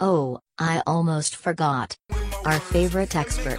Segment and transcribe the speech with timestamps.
[0.00, 1.96] Oh, I almost forgot.
[2.44, 3.58] Our favorite expert,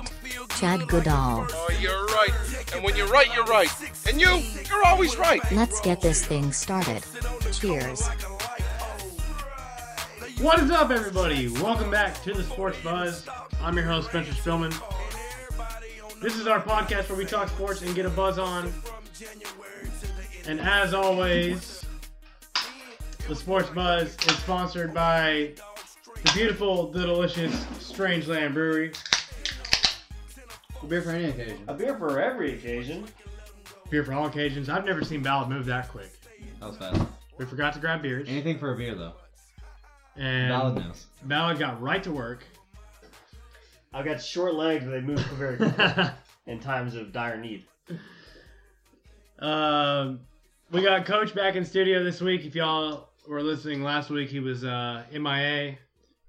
[0.57, 1.45] Chad Goodall.
[1.51, 2.73] Oh, you're right.
[2.73, 3.69] And when you're right, you're right.
[4.07, 5.41] And you, you're always right.
[5.51, 7.03] Let's get this thing started.
[7.51, 8.07] Cheers.
[10.39, 11.49] What is up, everybody?
[11.49, 13.27] Welcome back to the Sports Buzz.
[13.61, 14.73] I'm your host, Spencer Spillman.
[16.21, 18.71] This is our podcast where we talk sports and get a buzz on.
[20.47, 21.85] And as always,
[23.27, 25.51] the Sports Buzz is sponsored by
[26.23, 28.91] the beautiful, the delicious Strangeland Brewery.
[30.81, 31.59] A beer for any occasion.
[31.67, 33.05] A beer for every occasion.
[33.89, 34.69] Beer for all occasions.
[34.69, 36.11] I've never seen Ballard move that quick.
[36.59, 37.01] That was fast.
[37.37, 38.27] We forgot to grab beers.
[38.29, 39.13] Anything for a beer, though.
[40.15, 41.05] And Ballad knows.
[41.23, 42.43] Ballard got right to work.
[43.93, 46.05] I've got short legs, but they move very quickly
[46.45, 47.65] in times of dire need.
[49.39, 50.19] Um,
[50.71, 52.45] we got Coach back in studio this week.
[52.45, 55.77] If y'all were listening last week, he was uh, MIA.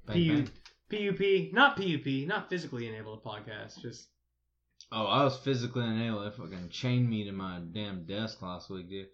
[0.07, 0.47] Bang,
[0.91, 1.13] PU.
[1.13, 3.81] PUP, not PUP, not physically enabled to podcast.
[3.81, 4.09] Just
[4.93, 6.21] Oh, I was physically unable.
[6.21, 9.07] They fucking chained me to my damn desk last week, dude.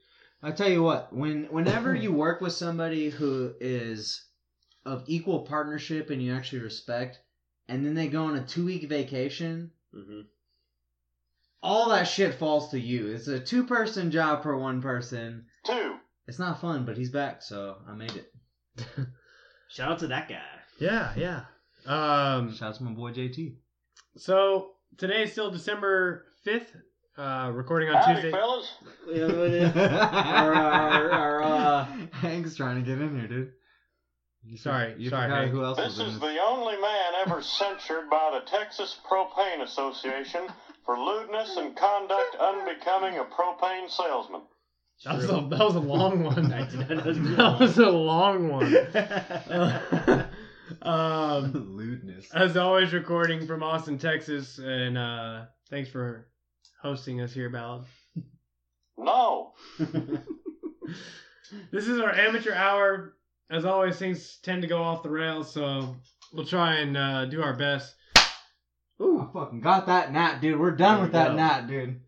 [0.43, 4.25] I tell you what, when whenever you work with somebody who is
[4.87, 7.19] of equal partnership and you actually respect,
[7.69, 10.23] and then they go on a two week vacation, hmm
[11.63, 13.09] all that shit falls to you.
[13.09, 15.47] It's a two person job for one person.
[15.65, 15.97] Two.
[16.29, 18.33] It's not fun, but he's back, so I made it.
[19.69, 20.56] Shout out to that guy.
[20.79, 21.41] Yeah, yeah.
[21.87, 23.55] Um, Shout out to my boy JT.
[24.17, 26.75] so today is still December fifth.
[27.19, 28.31] Uh, recording on Tuesday.
[28.31, 28.71] fellas.
[29.09, 33.53] our, our, our, uh, Hank's trying to get in here, dude.
[34.45, 35.51] You Sorry, you sorry, forgot Hank.
[35.53, 36.21] who else This was in is this.
[36.21, 40.43] the only man ever censured by the Texas Propane Association
[40.85, 44.43] for lewdness and conduct unbecoming a propane salesman.
[45.05, 46.53] That was, a, that was a long one.
[46.53, 48.71] I did not know this was that was a long one.
[50.87, 52.31] um, Lewdness.
[52.33, 56.29] as always, recording from Austin, Texas, and uh, thanks for
[56.81, 57.85] hosting us here, Ballad.
[58.99, 59.53] No.
[61.71, 63.15] This is our amateur hour.
[63.51, 65.95] As always, things tend to go off the rails, so
[66.33, 67.95] we'll try and uh, do our best.
[69.01, 70.59] Ooh, I fucking got that gnat, dude.
[70.59, 71.37] We're done There with you that go.
[71.37, 72.01] gnat, dude.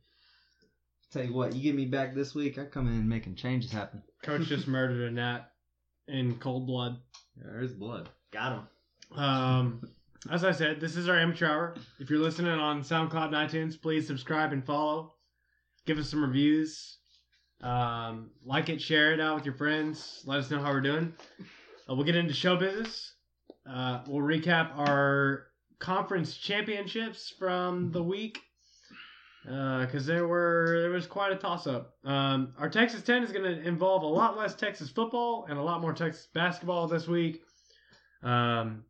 [1.13, 4.03] Tell you what, you get me back this week, I come in making changes happen.
[4.25, 5.51] Coach just murdered a gnat
[6.09, 6.97] in cold blood.
[7.37, 8.09] There's blood.
[8.31, 9.19] Got him.
[9.19, 9.83] Um,
[10.31, 11.75] as I said, this is our amateur hour.
[11.99, 15.15] If you're listening on SoundCloud iTunes, please subscribe and follow.
[15.87, 16.99] Give us some reviews.
[17.63, 20.23] Um, like it, share it out with your friends.
[20.27, 21.15] Let us know how we're doing.
[21.89, 23.15] Uh, we'll get into show business.
[23.69, 25.47] Uh, we'll recap our
[25.79, 28.41] conference championships from the week
[29.45, 31.95] because there were there was quite a toss up.
[32.05, 35.63] Um, our Texas 10 is going to involve a lot less Texas football and a
[35.63, 37.43] lot more Texas basketball this week.
[38.23, 38.85] Um,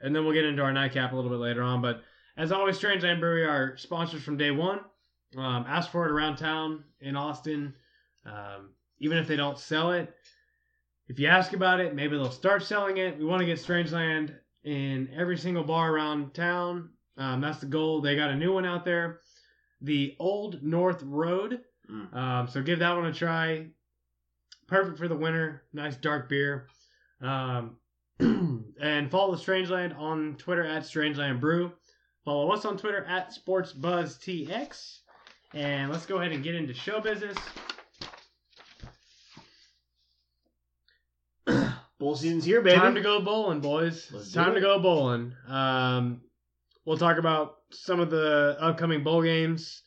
[0.00, 1.82] and then we'll get into our nightcap a little bit later on.
[1.82, 2.02] But
[2.36, 4.80] as always, Strangeland Brewery are sponsors from day one.
[5.36, 7.74] Um, ask for it around town in Austin.
[8.24, 10.14] Um, even if they don't sell it,
[11.08, 13.18] if you ask about it, maybe they'll start selling it.
[13.18, 14.34] We want to get Strangeland
[14.64, 16.90] in every single bar around town.
[17.16, 18.00] Um, that's the goal.
[18.00, 19.20] They got a new one out there,
[19.80, 21.60] the Old North Road.
[21.90, 22.14] Mm.
[22.14, 23.68] Um, so give that one a try.
[24.66, 25.62] Perfect for the winter.
[25.72, 26.66] Nice dark beer.
[27.20, 27.76] Um,
[28.80, 31.72] and follow the Strangeland on Twitter at Strangeland Brew.
[32.24, 34.98] Follow us on Twitter at SportsBuzzTX.
[35.54, 37.36] And let's go ahead and get into show business.
[41.98, 42.76] Bowl season's here, baby.
[42.76, 44.10] Time to go bowling, boys.
[44.12, 45.32] Let's time to go bowling.
[45.48, 46.20] Um,
[46.84, 49.82] we'll talk about some of the upcoming bowl games,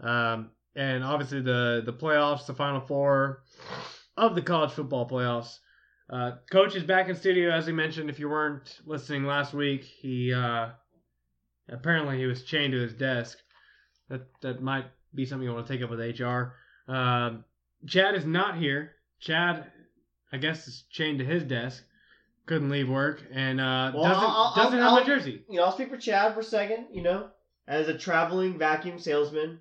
[0.00, 3.42] um, and obviously the the playoffs, the Final Four
[4.16, 5.58] of the college football playoffs.
[6.12, 8.10] Uh, Coach is back in studio, as we mentioned.
[8.10, 10.68] If you weren't listening last week, he uh,
[11.70, 13.38] apparently he was chained to his desk.
[14.10, 16.52] That that might be something you want to take up with HR.
[16.86, 17.44] Um,
[17.86, 18.92] Chad is not here.
[19.20, 19.64] Chad,
[20.32, 21.82] I guess, is chained to his desk.
[22.44, 25.44] Couldn't leave work and uh, Well, doesn't I'll- doesn't I'll- have a jersey.
[25.48, 26.88] You know, I'll speak for Chad for a second.
[26.92, 27.30] You know,
[27.66, 29.60] as a traveling vacuum salesman,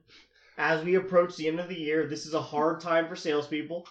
[0.58, 3.88] as we approach the end of the year, this is a hard time for salespeople.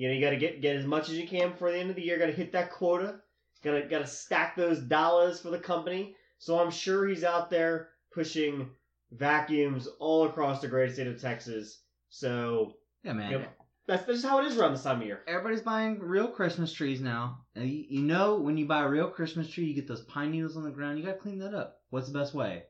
[0.00, 1.90] You know, you got to get get as much as you can before the end
[1.90, 2.18] of the year.
[2.18, 3.20] Got to hit that quota.
[3.62, 6.16] Got to got to stack those dollars for the company.
[6.38, 8.70] So I'm sure he's out there pushing
[9.12, 11.82] vacuums all across the great state of Texas.
[12.08, 13.30] So Yeah, man.
[13.30, 13.56] Yep.
[13.86, 15.20] that's that's just how it is around this time of year.
[15.28, 17.42] Everybody's buying real Christmas trees now.
[17.54, 20.30] And you, you know, when you buy a real Christmas tree, you get those pine
[20.30, 20.98] needles on the ground.
[20.98, 21.82] You got to clean that up.
[21.90, 22.62] What's the best way?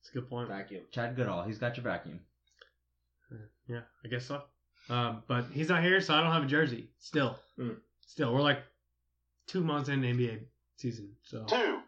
[0.00, 0.48] That's a good point.
[0.48, 0.84] Vacuum.
[0.90, 1.42] Chad Goodall.
[1.42, 2.20] He's got your vacuum.
[3.68, 4.40] Yeah, I guess so.
[4.90, 6.88] Um, but he's not here, so I don't have a jersey.
[6.98, 7.72] Still, Hmm.
[8.06, 8.62] still, we're like
[9.46, 10.40] two months into NBA
[10.76, 11.80] season, so Two.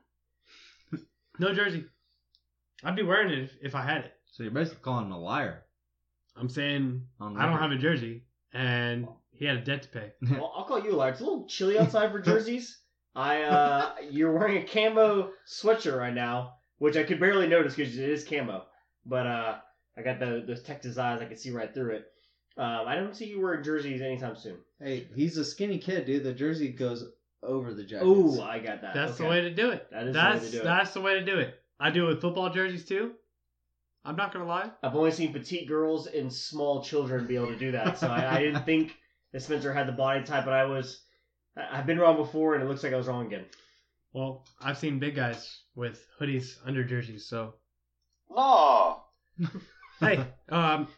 [1.38, 1.84] no jersey.
[2.84, 4.12] I'd be wearing it if, if I had it.
[4.32, 5.64] So you're basically calling him a liar.
[6.36, 10.12] I'm saying I don't have a jersey, and he had a debt to pay.
[10.30, 11.10] Well, I'll call you a liar.
[11.10, 12.78] It's a little chilly outside for jerseys.
[13.14, 17.98] I uh, you're wearing a camo sweatshirt right now, which I could barely notice because
[17.98, 18.64] it is camo.
[19.04, 19.58] But uh,
[19.96, 21.20] I got the those Texas eyes.
[21.20, 22.06] I can see right through it.
[22.56, 24.56] Um, I don't see you wearing jerseys anytime soon.
[24.80, 26.24] Hey, he's a skinny kid, dude.
[26.24, 27.04] The jersey goes
[27.42, 28.04] over the jacket.
[28.06, 28.92] Oh, I got that.
[28.94, 29.24] That's Okay.
[29.24, 29.86] the way to do it.
[29.90, 30.64] That is that's the way to do it.
[30.64, 31.54] that's the way to do it.
[31.78, 33.12] I do it with football jerseys too.
[34.04, 34.70] I'm not gonna lie.
[34.82, 38.36] I've only seen petite girls and small children be able to do that, so I,
[38.36, 38.96] I didn't think
[39.32, 40.44] that Spencer had the body type.
[40.44, 41.02] But I was,
[41.56, 43.44] I- I've been wrong before, and it looks like I was wrong again.
[44.12, 47.54] Well, I've seen big guys with hoodies under jerseys, so
[48.30, 49.02] No.
[50.00, 50.88] hey, um,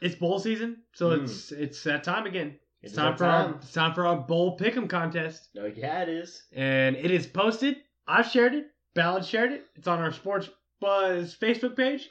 [0.00, 1.24] it's bowl season, so Mm.
[1.24, 2.58] it's it's that time again.
[2.82, 3.54] It's It's time that for our time.
[3.62, 6.42] it's time for our bowl pick'em contest, No, yeah, it is.
[6.52, 7.76] and it is posted.
[8.06, 8.68] I've shared it.
[8.94, 9.66] Ballad shared it.
[9.76, 10.48] It's on our Sports
[10.80, 12.08] Buzz Facebook page.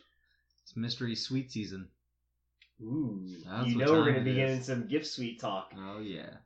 [0.63, 1.89] It's mystery sweet season.
[2.81, 5.73] Ooh, That's you know we're gonna be getting some gift sweet talk.
[5.77, 6.37] Oh yeah.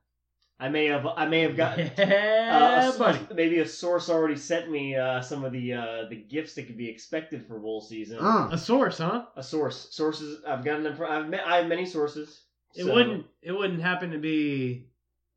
[0.60, 1.78] I may have, I may have got.
[1.78, 1.90] Yeah,
[2.90, 3.20] Uh, a- buddy.
[3.34, 6.78] maybe a source already sent me uh, some of the uh, the gifts that could
[6.78, 8.20] be expected for bowl season.
[8.20, 9.26] Uh, A source, huh?
[9.36, 10.42] A source, sources.
[10.48, 10.96] I've gotten them.
[10.96, 12.44] From, I've met, I have many sources.
[12.76, 14.88] It so- wouldn't it wouldn't happen to be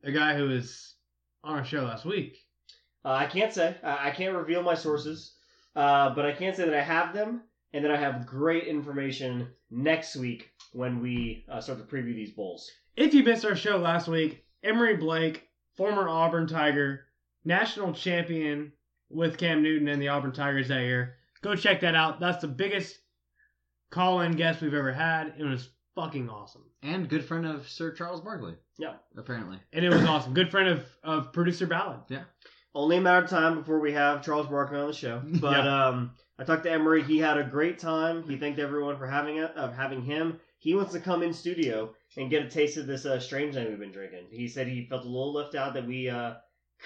[0.04, 0.94] a guy who was
[1.42, 2.38] on our show last week.
[3.04, 3.74] Uh, I can't say.
[3.82, 5.34] I, I can't reveal my sources,
[5.74, 7.42] uh, but I can't say that I have them,
[7.72, 12.32] and that I have great information next week when we uh, start to preview these
[12.32, 12.70] bowls.
[12.96, 17.04] If you missed our show last week, Emery Blake, former Auburn Tiger,
[17.44, 18.72] national champion
[19.10, 21.16] with Cam Newton and the Auburn Tigers that year.
[21.42, 22.18] Go check that out.
[22.18, 22.98] That's the biggest
[23.90, 25.34] call-in guest we've ever had.
[25.38, 26.64] It was fucking awesome.
[26.82, 28.54] and good friend of Sir Charles Barkley.
[28.78, 28.94] Yeah.
[29.16, 29.58] Apparently.
[29.72, 30.34] And it was awesome.
[30.34, 32.00] Good friend of, of producer Ballad.
[32.08, 32.24] Yeah.
[32.74, 35.22] Only a matter of time before we have Charles Barkley on the show.
[35.40, 37.02] But um, I talked to Emery.
[37.02, 38.22] He had a great time.
[38.28, 40.38] He thanked everyone for having it, of having him.
[40.58, 43.68] He wants to come in studio and get a taste of this uh, strange thing
[43.68, 44.26] we've been drinking.
[44.30, 46.34] He said he felt a little left out that we uh,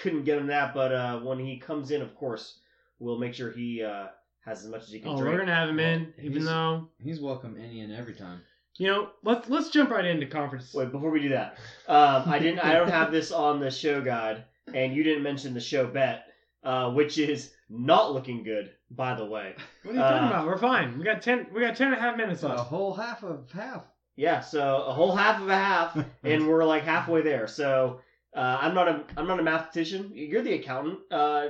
[0.03, 2.61] couldn't get him that, but uh, when he comes in, of course,
[2.99, 4.07] we'll make sure he uh,
[4.45, 5.33] has as much as he can Oh, drink.
[5.33, 8.41] we're gonna have him in, even he's- though He's welcome any and every time.
[8.79, 9.11] you know.
[9.23, 10.73] Let's let's jump right into conference.
[10.75, 12.61] Wait, before we do that, um, I didn't.
[12.61, 14.45] I don't have this on the show guide,
[14.75, 16.25] and you didn't mention the show bet,
[16.65, 19.55] uh, which is not looking good, by the way.
[19.83, 20.47] What are you talking Uh, about?
[20.47, 20.99] We're fine.
[20.99, 21.47] We got ten.
[21.55, 22.69] We got ten and a half minutes So a left.
[22.69, 23.85] whole half of half.
[24.21, 27.47] Yeah, so a whole half of a half, and we're like halfway there.
[27.47, 28.01] So
[28.37, 30.13] uh, I'm not a I'm not a mathematician.
[30.15, 30.99] You're the accountant.
[31.11, 31.49] Uh,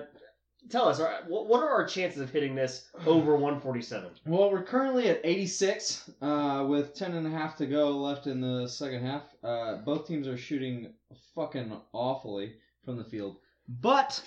[0.68, 4.10] tell us, what what are our chances of hitting this over 147?
[4.24, 8.40] Well, we're currently at 86 uh, with 10 and a half to go left in
[8.40, 9.24] the second half.
[9.42, 10.92] Uh, both teams are shooting
[11.34, 13.38] fucking awfully from the field.
[13.80, 14.22] But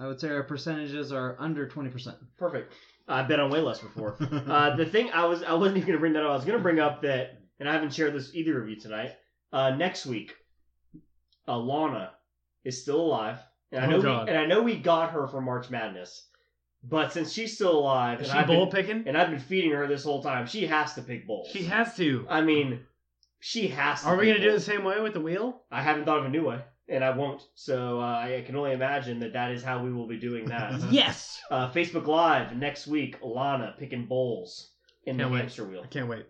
[0.00, 2.14] I would say our percentages are under 20%.
[2.38, 2.72] Perfect.
[3.06, 4.16] I bet on way less before.
[4.20, 6.30] Uh, the thing I was I wasn't even gonna bring that up.
[6.30, 8.74] I was gonna bring up that, and I haven't shared this with either of you
[8.74, 9.12] tonight.
[9.52, 10.34] Uh, next week,
[11.48, 12.10] Alana
[12.64, 13.38] is still alive,
[13.70, 14.24] and I Oh, know God.
[14.24, 16.26] we, and I know we got her for March Madness,
[16.82, 19.04] but since she's still alive, Is and she I've bowl been, picking?
[19.08, 21.48] and I've been feeding her this whole time, she has to pick bowls.
[21.52, 22.26] She has to.
[22.28, 22.80] I mean,
[23.38, 24.02] she has.
[24.02, 24.64] to Are we pick gonna do the bowls.
[24.64, 25.62] same way with the wheel?
[25.70, 27.42] I haven't thought of a new way, and I won't.
[27.54, 30.80] So uh, I can only imagine that that is how we will be doing that.
[30.90, 31.40] Yes.
[31.50, 33.20] Uh, Facebook Live next week.
[33.20, 34.70] Alana picking bowls
[35.04, 35.40] in Can't the wait.
[35.42, 35.82] hamster wheel.
[35.84, 36.26] I can't wait.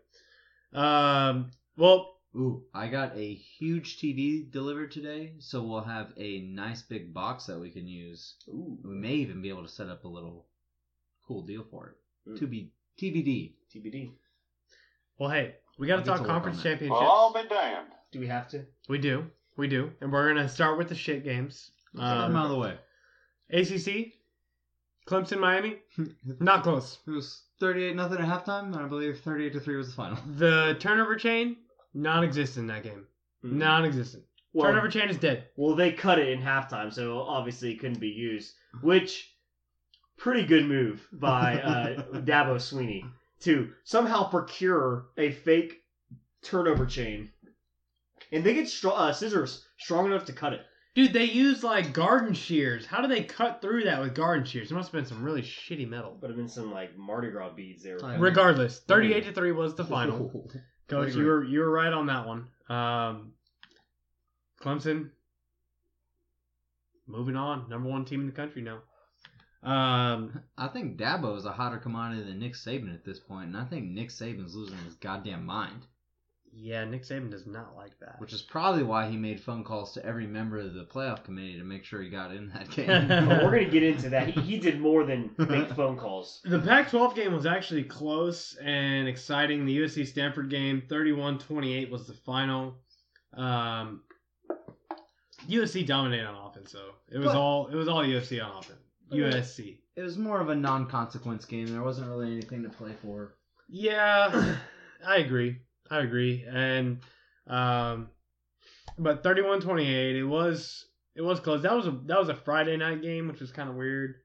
[0.72, 1.50] Um.
[1.76, 7.12] Well, Ooh, I got a huge TV delivered today, so we'll have a nice big
[7.12, 8.36] box that we can use.
[8.48, 10.46] Ooh, We may even be able to set up a little
[11.26, 12.30] cool deal for it.
[12.30, 12.38] Mm.
[12.38, 13.52] To be TBD.
[13.74, 14.12] TBD.
[15.18, 17.00] well, hey, we got to talk conference on championships.
[17.00, 17.88] Well, I'll be damned.
[18.12, 18.64] Do we have to?
[18.88, 19.24] We do,
[19.56, 21.70] we do, and we're gonna start with the shit games.
[21.94, 22.78] Get them out of the way.
[23.50, 24.12] ACC,
[25.12, 25.76] Clemson, Miami,
[26.40, 26.98] not close.
[27.06, 30.18] It was 38 nothing at halftime, and I believe 38 to 3 was the final.
[30.36, 31.56] The turnover chain,
[31.94, 33.06] non-existent in that game.
[33.44, 33.52] Mhm.
[33.52, 34.24] Non-existent.
[34.54, 35.48] Well, turnover chain is dead.
[35.56, 38.54] well, they cut it in halftime, so obviously it couldn't be used.
[38.80, 39.34] Which,
[40.16, 43.04] pretty good move by uh, Dabo Sweeney
[43.40, 45.82] to somehow procure a fake
[46.42, 47.30] turnover chain,
[48.30, 50.62] and they get str- uh, scissors strong enough to cut it.
[50.94, 52.84] Dude, they use like garden shears.
[52.84, 54.70] How do they cut through that with garden shears?
[54.70, 56.18] It must have been some really shitty metal.
[56.20, 57.98] Would have been some like Mardi Gras beads there.
[58.18, 60.50] Regardless, thirty-eight to three was the final.
[60.88, 62.48] Coach, you were you were right on that one.
[62.68, 63.32] Um,
[64.60, 65.10] Clemson,
[67.06, 68.80] moving on, number one team in the country now.
[69.62, 73.56] Um, I think Dabo is a hotter commodity than Nick Saban at this point, and
[73.56, 75.86] I think Nick Saban's losing his goddamn mind.
[76.54, 78.20] Yeah, Nick Saban does not like that.
[78.20, 81.56] Which is probably why he made phone calls to every member of the playoff committee
[81.58, 83.08] to make sure he got in that game.
[83.28, 84.28] But we're gonna get into that.
[84.28, 86.40] He, he did more than make phone calls.
[86.44, 89.64] The Pac 12 game was actually close and exciting.
[89.64, 92.74] The USC Stanford game, 31 28 was the final.
[93.34, 94.02] Um,
[95.48, 96.92] USC dominated on offense, though.
[97.10, 98.78] It was But- all it was all USC on offense.
[99.12, 99.78] USC.
[99.96, 101.66] it was more of a non-consequence game.
[101.66, 103.34] There wasn't really anything to play for.
[103.68, 104.56] Yeah,
[105.06, 105.58] I agree.
[105.90, 106.44] I agree.
[106.48, 107.00] And
[107.46, 108.08] um,
[108.98, 111.62] but 31-28, it was it was close.
[111.62, 114.16] That was a that was a Friday night game, which was kind of weird.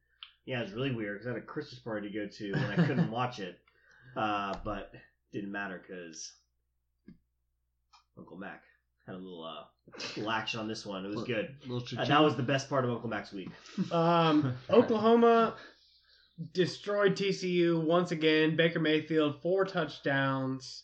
[0.46, 2.86] Yeah, it's really weird because I had a Christmas party to go to and I
[2.88, 3.60] couldn't watch it.
[4.16, 4.92] Uh, but
[5.34, 6.32] didn't matter because
[8.18, 8.64] Uncle Mac
[9.06, 9.64] had a little uh,
[10.16, 11.06] little action on this one.
[11.06, 11.56] It was good.
[11.68, 13.50] Little Uh, that was the best part of Uncle Mac's week.
[13.92, 15.56] Um, Oklahoma
[16.54, 18.56] destroyed TCU once again.
[18.56, 20.84] Baker Mayfield four touchdowns.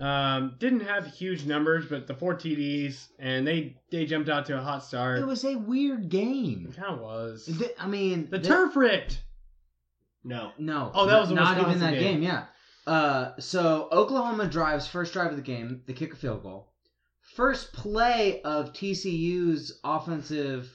[0.00, 4.58] Um, didn't have huge numbers, but the four TDs and they they jumped out to
[4.58, 5.18] a hot start.
[5.20, 6.66] It was a weird game.
[6.70, 7.46] It kind of was.
[7.46, 9.20] Th- I mean, The th- turf ripped.
[10.24, 10.90] No, No.
[10.94, 12.20] Oh, that was the not even that game.
[12.20, 12.22] game.
[12.22, 12.44] Yeah.
[12.86, 15.82] Uh, so Oklahoma drives first drive of the game.
[15.86, 16.72] They kick a field goal.
[17.36, 20.70] First play of TCU's offensive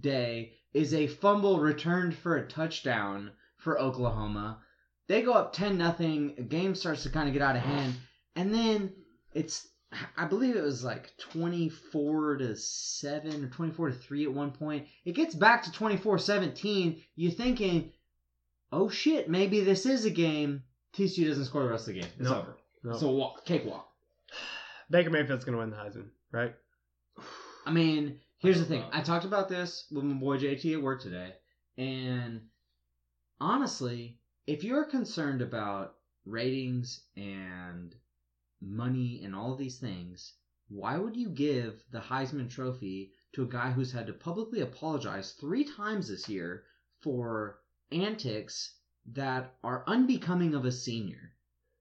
[0.00, 4.58] day is a fumble returned for a touchdown for Oklahoma.
[5.06, 6.46] They go up ten nothing.
[6.48, 7.94] Game starts to kind of get out of hand,
[8.38, 8.92] and then
[9.34, 9.66] it's
[10.16, 14.32] I believe it was like twenty four to seven or twenty four to three at
[14.32, 14.86] one point.
[15.04, 17.02] It gets back to 24-17.
[17.16, 17.92] You're thinking
[18.70, 20.62] oh shit, maybe this is a game.
[20.94, 22.10] TCU doesn't score the rest of the game.
[22.18, 22.36] It's Nope.
[22.36, 22.56] over.
[22.84, 22.90] No.
[22.92, 23.88] It's a walk, cakewalk.
[24.90, 26.54] Baker Mayfield's gonna win the Heisman, right?
[27.66, 28.84] I mean, here's the thing.
[28.92, 31.32] I talked about this with my boy JT at work today,
[31.76, 32.42] and
[33.40, 34.16] honestly,
[34.46, 37.94] if you're concerned about ratings and
[38.60, 40.34] money and all these things,
[40.68, 45.32] why would you give the Heisman Trophy to a guy who's had to publicly apologize
[45.32, 46.64] three times this year
[47.00, 47.60] for
[47.92, 48.74] antics
[49.12, 51.32] that are unbecoming of a senior?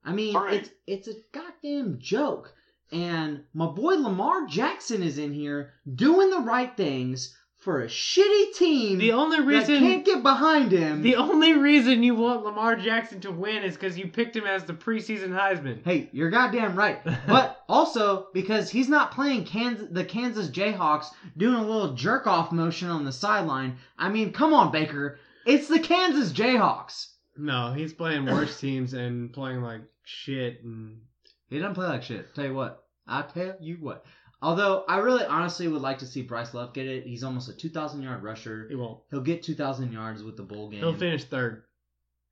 [0.03, 0.53] I mean, Right.
[0.61, 2.53] it's it's a goddamn joke.
[2.91, 7.35] And my boy Lamar Jackson is in here doing the right things
[7.67, 11.01] for a shitty team The only that reason can't get behind him.
[11.01, 14.63] the only reason you want Lamar Jackson to win is because you picked him as
[14.63, 15.83] the preseason Heisman.
[15.83, 17.01] Hey, you're goddamn right.
[17.27, 22.53] But also because he's not playing Kansas, the Kansas Jayhawks doing a little jerk off
[22.53, 23.79] motion on the sideline.
[23.97, 25.19] I mean, come on, Baker.
[25.45, 27.07] It's the Kansas Jayhawks.
[27.35, 31.01] No, he's playing worse teams and playing like shit and
[31.49, 32.33] He doesn't play like shit.
[32.33, 32.85] Tell you what.
[33.05, 34.05] I tell you what.
[34.41, 37.05] Although I really honestly would like to see Bryce Love get it.
[37.05, 38.67] He's almost a 2,000 yard rusher.
[38.69, 38.99] he won't.
[39.09, 40.79] He'll get 2,000 yards with the bowl game.
[40.79, 41.63] He'll finish third.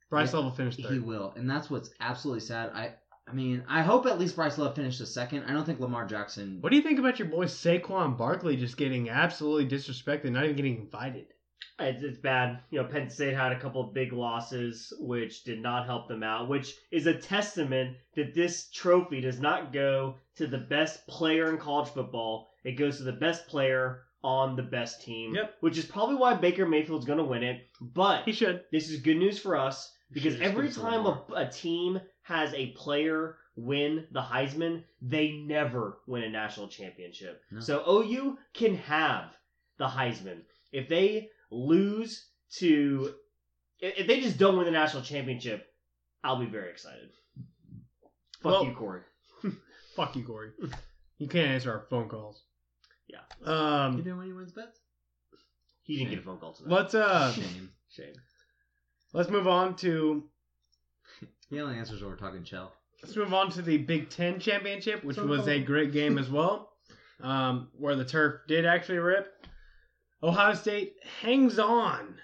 [0.10, 0.92] Bryce Yeah, Love will finish third.
[0.92, 2.70] He will, and that's what's absolutely sad.
[2.74, 2.94] I,
[3.28, 5.46] I mean, I hope at least Bryce Love finished a second.
[5.46, 6.60] I don't think Lamar Jackson.
[6.62, 10.56] What do you think about your boy Saquon Barkley just getting absolutely disrespected, not even
[10.56, 11.28] getting invited?
[11.80, 12.60] It's, it's bad.
[12.72, 16.24] You know, Penn State had a couple of big losses, which did not help them
[16.24, 21.50] out, which is a testament that this trophy does not go to the best player
[21.50, 22.50] in college football.
[22.64, 25.36] It goes to the best player on the best team.
[25.36, 25.56] Yep.
[25.60, 27.68] Which is probably why Baker Mayfield's going to win it.
[27.80, 28.64] But He should.
[28.72, 33.38] this is good news for us because every time a, a team has a player
[33.56, 37.42] win the Heisman, they never win a national championship.
[37.52, 37.60] No.
[37.60, 39.32] So OU can have
[39.78, 40.42] the Heisman.
[40.72, 42.26] If they lose
[42.58, 43.14] to,
[43.80, 45.66] if if they just don't win the national championship,
[46.24, 47.10] I'll be very excited.
[48.42, 49.02] Fuck Well- you, Corey.
[49.96, 50.52] Fuck you, Corey.
[51.18, 52.44] You can't answer our phone calls.
[53.08, 53.20] Yeah.
[53.46, 54.80] Um, you know when he wins bets?
[55.84, 56.16] He didn't Shame.
[56.18, 56.76] get a phone call tonight.
[56.76, 57.32] Let's uh.
[57.32, 57.70] Shame.
[57.90, 58.14] Shame.
[59.14, 60.24] Let's move on to
[61.50, 62.74] He only answers when we're talking shell.
[63.04, 66.30] Let's move on to the Big Ten Championship, which So- was a great game as
[66.30, 66.72] well,
[67.22, 69.28] um, where the turf did actually rip.
[70.26, 72.16] Ohio State hangs on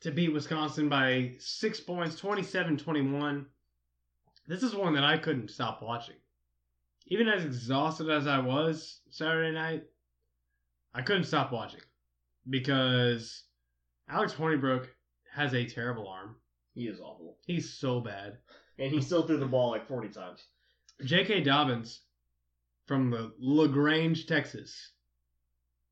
[0.00, 3.46] to beat Wisconsin by six points, 27 21.
[4.48, 6.16] This is one that I couldn't stop watching.
[7.06, 9.84] Even as exhausted as I was Saturday night,
[10.92, 11.82] I couldn't stop watching
[12.50, 13.44] because
[14.08, 14.88] Alex Hornibrook
[15.32, 16.34] has a terrible arm.
[16.74, 17.36] He is awful.
[17.46, 18.38] He's so bad.
[18.80, 20.42] And he still threw the ball like 40 times.
[21.04, 21.44] J.K.
[21.44, 22.00] Dobbins
[22.86, 24.90] from the LaGrange, Texas,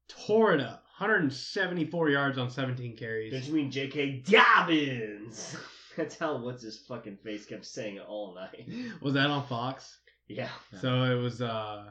[0.08, 0.82] tore it up.
[1.02, 3.32] 174 yards on 17 carries.
[3.32, 4.22] Don't you mean J.K.
[4.24, 5.56] Dobbins?
[5.96, 8.68] That's how what's his fucking face kept saying it all night.
[9.02, 9.98] Was that on Fox?
[10.28, 10.48] Yeah.
[10.80, 11.84] So it was uh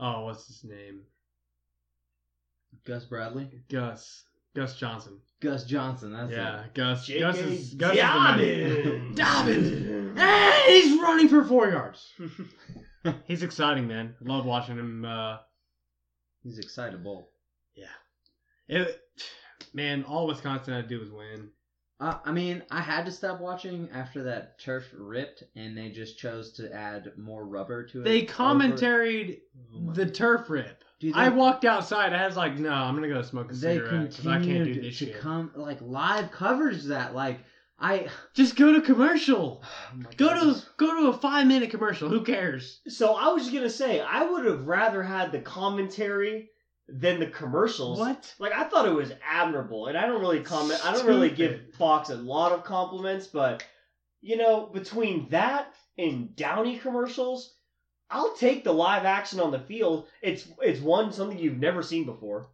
[0.00, 1.02] oh, what's his name?
[2.84, 4.24] Gus Bradley, Gus.
[4.56, 5.20] Gus Johnson.
[5.40, 6.12] Gus Johnson.
[6.12, 6.74] That's yeah, it.
[6.74, 7.06] Gus.
[7.06, 7.20] J.K.
[7.20, 9.14] Gus is Gus is the man.
[9.14, 9.16] Dobbins.
[9.16, 10.18] Dobbins.
[10.18, 12.12] Hey, he's running for four yards.
[13.26, 14.14] he's exciting, man.
[14.20, 15.04] I love watching him.
[15.04, 15.36] Uh,
[16.42, 17.30] He's excitable.
[18.68, 19.00] It,
[19.72, 21.50] man, all Wisconsin had to do was win.
[22.00, 26.18] Uh, I mean, I had to stop watching after that turf ripped, and they just
[26.18, 28.04] chose to add more rubber to it.
[28.04, 29.38] They over- commentaried
[29.74, 30.82] Oh the turf rip.
[31.00, 32.12] Dude, I walked outside.
[32.12, 34.54] I was like, no, I'm gonna go smoke a They cigarette because I can't do
[34.54, 35.20] continued this to shit.
[35.20, 37.38] come like live coverage that like
[37.78, 39.62] I Just go to commercial.
[39.94, 40.62] oh Go goodness.
[40.62, 42.08] to go to a five minute commercial.
[42.08, 42.80] Who cares?
[42.88, 46.50] So I was just gonna say, I would have rather had the commentary
[46.88, 47.98] than the commercials.
[47.98, 48.34] What?
[48.38, 50.84] Like I thought it was admirable, and I don't really comment.
[50.84, 53.64] I don't really give Fox a lot of compliments, but
[54.20, 57.54] you know, between that and Downy commercials,
[58.10, 60.08] I'll take the live action on the field.
[60.22, 62.48] It's it's one something you've never seen before.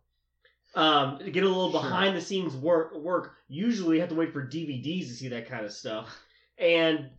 [0.77, 1.81] Um, to get a little Sure.
[1.83, 3.35] behind the scenes work work.
[3.49, 6.17] Usually, you have to wait for DVDs to see that kind of stuff,
[6.59, 7.11] and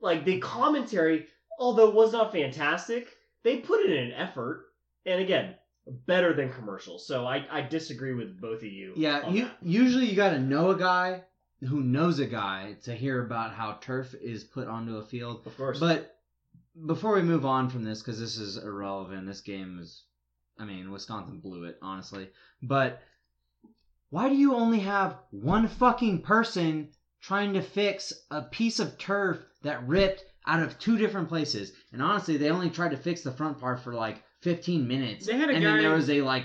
[0.00, 1.26] like the commentary,
[1.58, 3.08] although it was not fantastic,
[3.42, 4.66] they put in an effort.
[5.04, 7.06] And again, better than commercials.
[7.06, 8.92] So I, I disagree with both of you.
[8.96, 9.56] Yeah, you that.
[9.62, 11.22] usually you got to know a guy
[11.68, 15.46] who knows a guy to hear about how turf is put onto a field.
[15.46, 15.78] of course.
[15.78, 16.16] But
[16.86, 20.04] before we move on from this, because this is irrelevant, this game is,
[20.58, 22.30] I mean, Wisconsin blew it, honestly.
[22.62, 23.00] But
[24.10, 26.90] why do you only have one fucking person
[27.20, 31.72] trying to fix a piece of turf that ripped out of two different places?
[31.92, 35.26] And honestly, they only tried to fix the front part for like 15 minutes.
[35.26, 36.44] They had a and then there was a like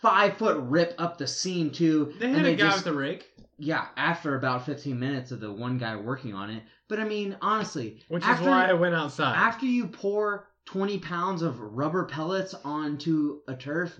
[0.00, 2.14] five foot rip up the seam too.
[2.18, 3.28] They had a they guy just- with a rake,
[3.58, 6.62] yeah, after about 15 minutes of the one guy working on it.
[6.88, 9.36] But I mean, honestly, which after, is why I went outside.
[9.36, 13.98] after you pour 20 pounds of rubber pellets onto a turf,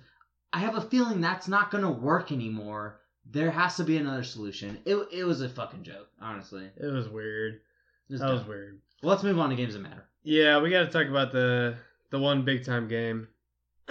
[0.52, 3.00] I have a feeling that's not going to work anymore.
[3.30, 4.78] There has to be another solution.
[4.86, 6.64] It, it was a fucking joke, honestly.
[6.76, 7.60] It it was weird.
[8.08, 8.80] was That was weird.
[9.02, 10.04] Well, let's move on to games that matter.
[10.22, 11.76] Yeah, we got to talk about the
[12.10, 13.28] the one big time game.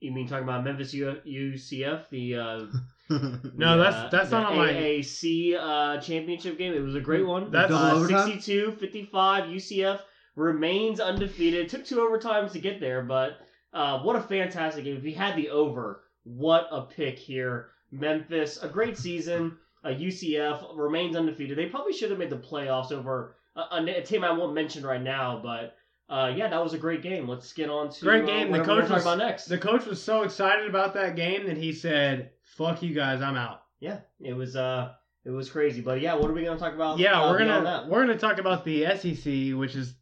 [0.00, 2.66] you mean talking about Memphis U- UCF, the uh,
[3.10, 4.72] No, the, that's uh, that's the not on my.
[4.72, 6.74] AAC uh, championship game.
[6.74, 7.50] It was a great one.
[7.50, 9.10] That's- Double uh, 62-55.
[9.10, 10.00] UCF
[10.36, 11.68] remains undefeated.
[11.68, 13.38] Took two overtimes to get there, but
[13.72, 14.96] uh, what a fantastic game!
[14.96, 17.70] If he had the over, what a pick here.
[17.90, 19.56] Memphis, a great season.
[19.84, 21.56] Uh, UCF remains undefeated.
[21.56, 24.84] They probably should have made the playoffs over a, a, a team I won't mention
[24.84, 25.74] right now, but.
[26.08, 27.28] Uh, yeah, that was a great game.
[27.28, 28.50] Let's get on to Great uh, game.
[28.50, 29.44] The coach was about next.
[29.44, 33.36] the coach was so excited about that game that he said, "Fuck you guys, I'm
[33.36, 34.92] out." Yeah, it was uh,
[35.26, 35.82] it was crazy.
[35.82, 36.98] But yeah, what are we gonna talk about?
[36.98, 37.88] Yeah, uh, we're gonna that?
[37.88, 39.94] we're gonna talk about the SEC, which is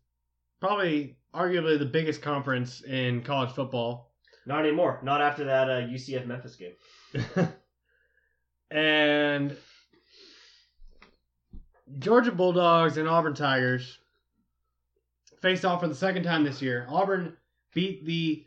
[0.60, 4.12] probably arguably the biggest conference in college football.
[4.46, 5.00] Not anymore.
[5.02, 7.48] Not after that uh, UCF Memphis game.
[8.70, 9.56] and
[11.98, 13.98] Georgia Bulldogs and Auburn Tigers
[15.40, 16.86] faced off for the second time this year.
[16.88, 17.36] Auburn
[17.74, 18.46] beat the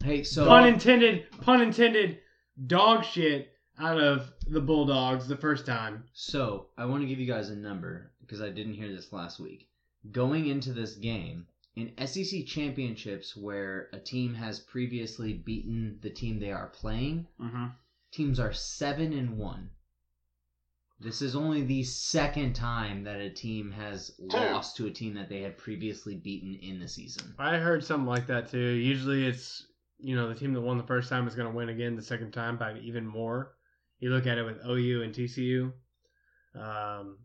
[0.03, 2.19] Hey, so pun intended pun intended
[2.67, 6.03] dog shit out of the Bulldogs the first time.
[6.13, 9.39] So, I want to give you guys a number because I didn't hear this last
[9.39, 9.67] week.
[10.11, 16.39] Going into this game, in SEC championships where a team has previously beaten the team
[16.39, 17.65] they are playing, Mm-hmm.
[18.11, 19.69] teams are 7 and 1.
[21.01, 25.29] This is only the second time that a team has lost to a team that
[25.29, 27.33] they had previously beaten in the season.
[27.39, 28.57] I heard something like that too.
[28.57, 29.65] Usually it's
[29.97, 32.01] you know the team that won the first time is going to win again the
[32.01, 33.53] second time by even more.
[33.99, 35.71] You look at it with OU and TCU.
[36.55, 37.17] Um,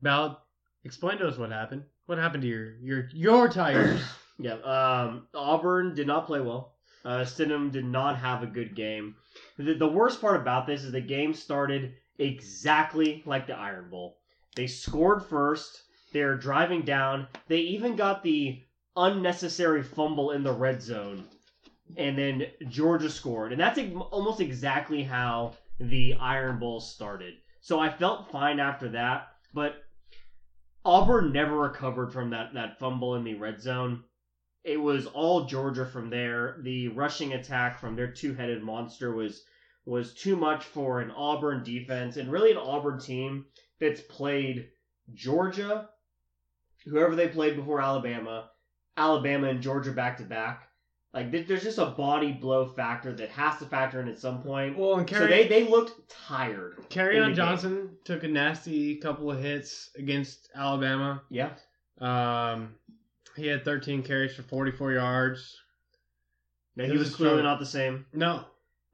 [0.00, 0.36] Ballard,
[0.84, 1.84] explain to us what happened.
[2.06, 4.02] What happened to your your your Tigers?
[4.38, 4.54] Yeah.
[4.54, 6.74] Um, Auburn did not play well.
[7.04, 9.14] Uh, Stidham did not have a good game.
[9.56, 14.18] The, the worst part about this is the game started exactly like the Iron Bowl.
[14.56, 15.82] They scored first.
[16.12, 17.26] They're driving down.
[17.48, 18.62] They even got the
[18.96, 21.24] unnecessary fumble in the red zone
[21.96, 23.78] and then Georgia scored, and that's
[24.10, 27.34] almost exactly how the Iron Bowl started.
[27.60, 29.84] So I felt fine after that, but
[30.84, 34.04] Auburn never recovered from that that fumble in the red zone.
[34.64, 36.58] It was all Georgia from there.
[36.62, 39.42] The rushing attack from their two-headed monster was
[39.84, 43.46] was too much for an Auburn defense and really an Auburn team
[43.80, 44.68] that's played
[45.14, 45.88] Georgia,
[46.84, 48.50] whoever they played before Alabama,
[48.96, 50.68] Alabama and Georgia back to back.
[51.12, 54.78] Like there's just a body blow factor that has to factor in at some point.
[54.78, 56.76] Well, and so they they looked tired.
[56.78, 57.34] in the Kerryon game.
[57.34, 61.22] Johnson took a nasty couple of hits against Alabama.
[61.28, 61.50] Yeah.
[62.00, 62.76] Um,
[63.36, 65.60] he had 13 carries for 44 yards.
[66.76, 68.06] No, It he was was clearly not the same.
[68.14, 68.44] No,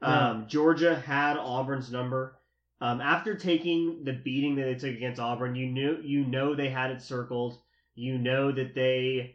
[0.00, 2.36] Um, Georgia had Auburn's number.
[2.80, 6.68] Um, after taking the beating that they took against Auburn, you knew you know they
[6.68, 7.58] had it circled.
[7.96, 9.34] You know that they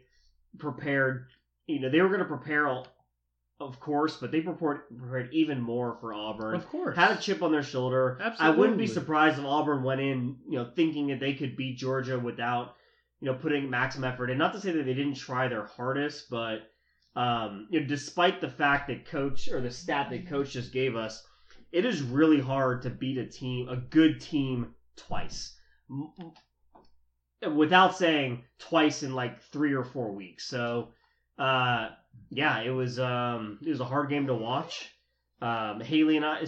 [0.58, 1.26] prepared.
[1.66, 5.98] You know they were going to prepare, of course, but they prepared prepared even more
[6.00, 6.54] for Auburn.
[6.54, 6.96] of course.
[6.96, 8.18] Had a chip on their shoulder.
[8.38, 11.76] I wouldn't be surprised if Auburn went in, you know, thinking that they could beat
[11.76, 12.76] Georgia without,
[13.20, 14.30] you know, putting maximum effort.
[14.30, 16.70] And not to say that they didn't try their hardest, but
[17.16, 20.96] um, you know, despite the fact that coach or the stat that coach just gave
[20.96, 21.24] us,
[21.72, 25.56] it is really hard to beat a team, a good team, twice.
[27.54, 30.46] Without saying twice in like three or four weeks.
[30.46, 30.88] So,
[31.38, 31.90] uh,
[32.30, 34.90] yeah, it was um, it was a hard game to watch.
[35.42, 36.46] Um, Haley and I.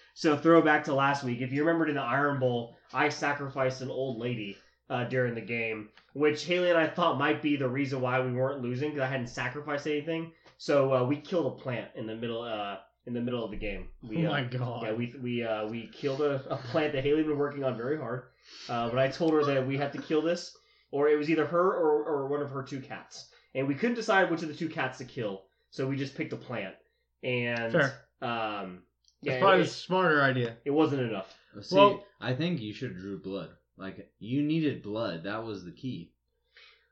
[0.14, 1.40] so throwback to last week.
[1.40, 4.56] If you remembered in the Iron Bowl, I sacrificed an old lady
[4.90, 8.32] uh, during the game, which Haley and I thought might be the reason why we
[8.32, 10.32] weren't losing because I hadn't sacrificed anything.
[10.58, 13.56] So uh, we killed a plant in the middle uh, in the middle of the
[13.56, 13.88] game.
[14.02, 14.82] We, oh uh, my god.
[14.82, 17.76] yeah, we we uh, we killed a, a plant that Haley had been working on
[17.76, 18.24] very hard.
[18.68, 20.56] Uh, but I told her that we had to kill this,
[20.90, 23.94] or it was either her or, or one of her two cats, and we couldn't
[23.94, 25.42] decide which of the two cats to kill.
[25.70, 26.74] So we just picked a plant,
[27.22, 27.92] and Fair.
[28.22, 28.82] um,
[29.22, 30.56] yeah, That's probably it, the smarter idea.
[30.64, 31.32] it wasn't enough.
[31.60, 33.50] See, Well- I think you should have drew blood.
[33.80, 35.24] Like you needed blood.
[35.24, 36.12] That was the key.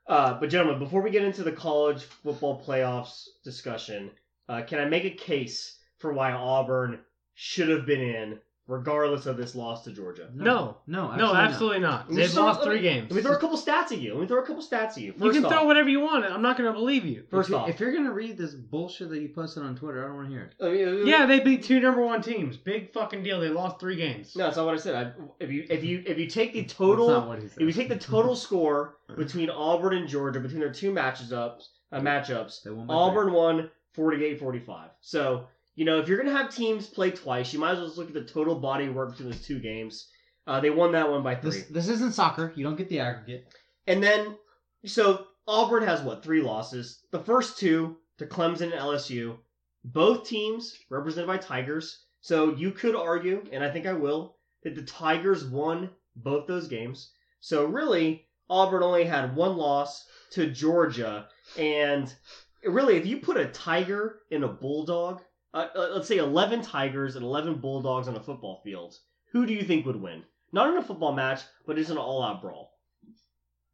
[0.07, 4.09] Uh, but gentlemen, before we get into the college football playoffs discussion,
[4.49, 6.99] uh, can I make a case for why Auburn
[7.35, 10.29] should have been in, regardless of this loss to Georgia?
[10.33, 10.77] No.
[10.85, 11.35] no, no, not.
[11.35, 12.07] absolutely not.
[12.07, 13.09] Let me They've lost three games.
[13.09, 14.13] Let me throw a couple stats at you.
[14.13, 15.13] Let me throw a couple stats at you.
[15.17, 16.23] you can off, throw whatever you want.
[16.23, 17.23] I'm not going to believe you.
[17.31, 20.03] First if, you- off, if you're gonna read this bullshit that you posted on Twitter,
[20.03, 20.63] I don't want to hear it.
[20.63, 22.57] I mean, Yeah, they beat two number one teams.
[22.57, 23.39] Big fucking deal.
[23.39, 24.35] They lost three games.
[24.35, 24.95] No, that's not what I said.
[24.95, 27.59] I, if you if you if you take the That's total not what he if
[27.59, 31.99] you take the total score between Auburn and Georgia between their two matches ups uh,
[31.99, 34.89] matchups, They won Auburn won 48-45.
[35.01, 35.47] So
[35.79, 38.09] you know if you're gonna have teams play twice, you might as well just look
[38.09, 40.09] at the total body of work between those two games.
[40.45, 42.51] Uh, they won that one by three, This this isn't soccer.
[42.57, 43.47] You don't get the aggregate.
[43.87, 44.37] and then
[44.85, 47.05] so Auburn has what three losses?
[47.11, 49.37] The first two to Clemson and LSU.
[49.85, 52.03] Both teams represented by Tigers.
[52.19, 56.67] So you could argue, and I think I will, that the Tigers won both those
[56.67, 57.13] games.
[57.39, 62.13] So really, Auburn only had one loss to Georgia, and
[62.65, 65.21] really, if you put a Tiger in a Bulldog,
[65.53, 68.95] uh, uh, let's say eleven Tigers and eleven Bulldogs on a football field,
[69.31, 70.23] who do you think would win?
[70.51, 72.71] Not in a football match, but it's an all-out brawl.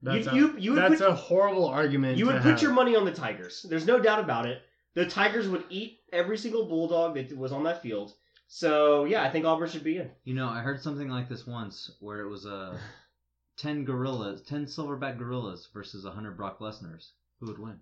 [0.01, 2.17] That's, You- a, you- you would that's put- a horrible argument.
[2.17, 2.61] You to would put have.
[2.61, 3.65] your money on the Tigers.
[3.67, 4.61] There's no doubt about it.
[4.93, 8.13] The Tigers would eat every single Bulldog that was on that field.
[8.47, 10.11] So yeah, I think Auburn should be in.
[10.23, 12.77] You know, I heard something like this once, where it was uh,
[13.57, 17.13] ten gorillas, ten silverback gorillas versus a hundred Brock Lesnar's.
[17.39, 17.79] Who would win?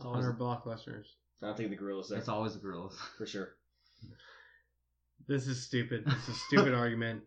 [0.00, 1.04] Honor blockbusters.
[1.42, 2.96] I think the Gorillas there It's always the gorillas.
[3.18, 3.50] for sure.
[5.26, 6.04] This is stupid.
[6.06, 7.22] This is a stupid argument.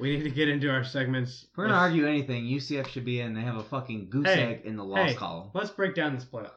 [0.00, 1.46] We need to get into our segments.
[1.56, 3.34] We're gonna Let's- argue anything, UCF should be in.
[3.34, 5.14] They have a fucking goose Hey, egg in the loss hey.
[5.16, 5.50] column.
[5.54, 6.50] Let's break down this playoff.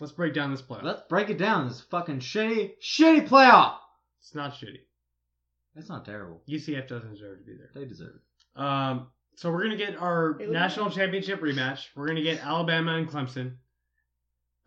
[0.00, 0.82] Let's break down this playoff.
[0.82, 1.68] Let's break it down.
[1.68, 3.76] This fucking shitty, shitty playoff.
[4.20, 4.80] It's not shitty.
[5.74, 6.42] That's not terrible.
[6.48, 7.70] UCF doesn't deserve to be there.
[7.74, 8.60] They deserve it.
[8.60, 10.52] Um, so we're gonna get our Hey, look.
[10.52, 11.86] national championship rematch.
[11.96, 13.56] We're gonna get Alabama and Clemson.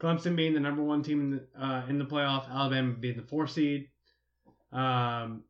[0.02, 3.24] Clemson being the number one team in the uh, in the playoff, Alabama being the
[3.24, 3.90] four seed.
[4.72, 5.44] Um,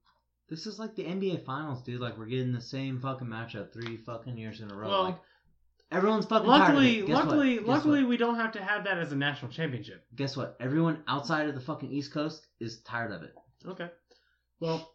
[0.49, 1.99] This is like the NBA Finals, dude.
[1.99, 4.87] Like we're getting the same fucking matchup three fucking years in a row.
[4.87, 5.17] Well, like
[5.91, 7.13] everyone's fucking luckily, tired of it.
[7.13, 8.09] Luckily, luckily, what?
[8.09, 10.05] we don't have to have that as a national championship.
[10.15, 10.55] Guess what?
[10.59, 13.33] Everyone outside of the fucking East Coast is tired of it.
[13.67, 13.89] Okay.
[14.59, 14.93] Well,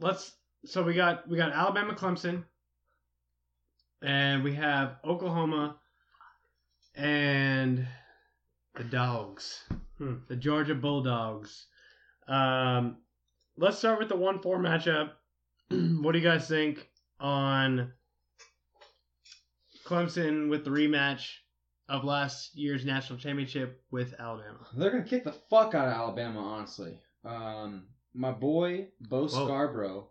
[0.00, 0.32] let's.
[0.64, 2.42] So we got we got Alabama, Clemson,
[4.02, 5.76] and we have Oklahoma,
[6.96, 7.86] and
[8.78, 9.64] the Dogs,
[9.98, 10.14] Hmm.
[10.28, 11.66] the Georgia Bulldogs.
[12.28, 12.98] Um,
[13.56, 15.10] let's start with the one four matchup.
[15.70, 16.88] what do you guys think
[17.20, 17.92] on
[19.84, 21.28] Clemson with the rematch
[21.88, 24.66] of last year's national championship with Alabama.
[24.76, 27.00] They're gonna kick the fuck out of Alabama, honestly.
[27.24, 29.46] Um, my boy Bo Whoa.
[29.46, 30.10] Scarborough,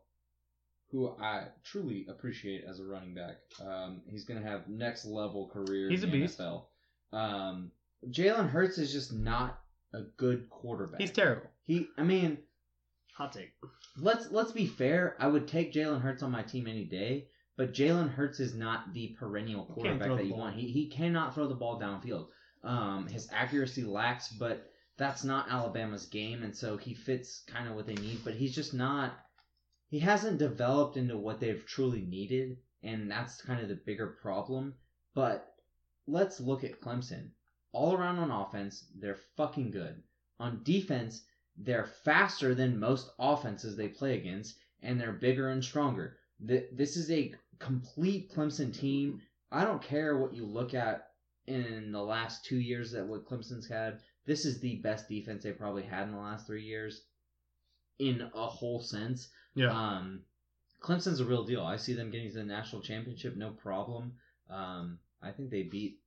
[0.91, 5.89] who I truly appreciate as a running back, um, he's gonna have next level career.
[5.89, 6.39] He's in a beast.
[6.39, 6.65] NFL.
[7.13, 7.71] Um,
[8.11, 9.59] Jalen Hurts is just not
[9.93, 10.99] a good quarterback.
[11.01, 11.49] He's terrible.
[11.63, 12.37] He, I mean,
[13.15, 13.51] Hot take.
[13.97, 15.15] let's let's be fair.
[15.19, 18.93] I would take Jalen Hurts on my team any day, but Jalen Hurts is not
[18.93, 20.39] the perennial quarterback that you ball.
[20.39, 20.55] want.
[20.55, 22.27] He he cannot throw the ball downfield.
[22.63, 27.75] Um, his accuracy lacks, but that's not Alabama's game, and so he fits kind of
[27.75, 28.19] what they need.
[28.23, 29.17] But he's just not.
[29.89, 34.75] He hasn't developed into what they've truly needed, and that's kind of the bigger problem.
[35.13, 35.47] But
[36.07, 37.29] let's look at Clemson.
[37.71, 40.01] All around on offense, they're fucking good.
[40.39, 41.23] On defense,
[41.57, 46.17] they're faster than most offenses they play against, and they're bigger and stronger.
[46.39, 49.21] This is a complete Clemson team.
[49.51, 51.09] I don't care what you look at
[51.47, 53.99] in the last two years that what Clemson's had.
[54.25, 57.03] This is the best defense they probably had in the last three years,
[57.97, 59.29] in a whole sense.
[59.55, 59.71] Yeah.
[59.71, 60.21] Um,
[60.81, 61.63] Clemson's a real deal.
[61.63, 64.13] I see them getting to the national championship, no problem.
[64.49, 65.99] Um, I think they beat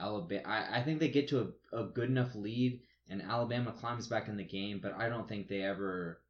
[0.00, 0.42] Alabama.
[0.46, 4.28] I, I think they get to a, a good enough lead, and Alabama climbs back
[4.28, 4.80] in the game.
[4.82, 6.20] But I don't think they ever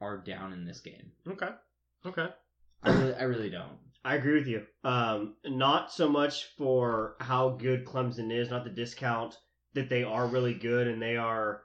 [0.00, 1.12] are down in this game.
[1.28, 1.50] okay.
[2.06, 2.28] Okay.
[2.82, 3.76] I really, I really don't.
[4.02, 4.62] I agree with you.
[4.84, 9.36] Um, not so much for how good Clemson is, not the discount
[9.74, 11.60] that they are really good and they are,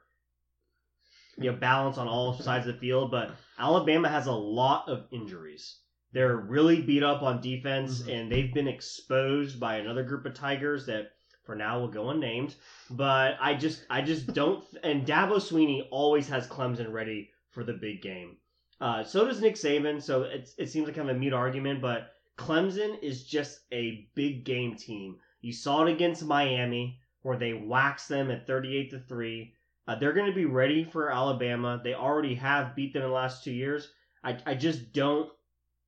[1.37, 3.11] you know, balanced on all sides of the field.
[3.11, 5.77] But Alabama has a lot of injuries.
[6.11, 8.13] They're really beat up on defense, Mhm.
[8.13, 11.11] and they've been exposed by another group of Tigers that,
[11.45, 12.55] for now, we'll go unnamed.
[12.89, 14.63] But I just, I just don't.
[14.83, 18.37] And Dabo Sweeney always has Clemson ready for the big game.
[18.81, 20.01] Uh, so does Nick Saban.
[20.01, 24.09] So it's, it seems like kind of a mute argument, but Clemson is just a
[24.15, 25.17] big game team.
[25.41, 29.53] You saw it against Miami where they waxed them at 38 to 3.
[29.87, 31.79] Uh, they're going to be ready for Alabama.
[31.83, 33.91] They already have beat them in the last two years.
[34.23, 35.29] I, I just don't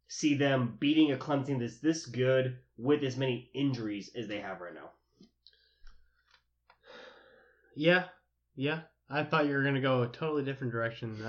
[0.07, 4.61] see them beating a Clemson that's this good with as many injuries as they have
[4.61, 4.91] right now.
[7.77, 8.05] Yeah.
[8.55, 8.81] Yeah.
[9.09, 11.23] I thought you were gonna go a totally different direction than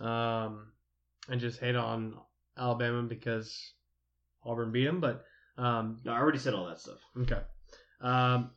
[0.00, 0.04] that.
[0.04, 0.72] Um,
[1.28, 2.14] and just hate on
[2.56, 3.72] Alabama because
[4.44, 5.24] Auburn beat them, but
[5.58, 6.98] um, No, I already said all that stuff.
[7.20, 7.40] Okay.
[8.00, 8.50] Um,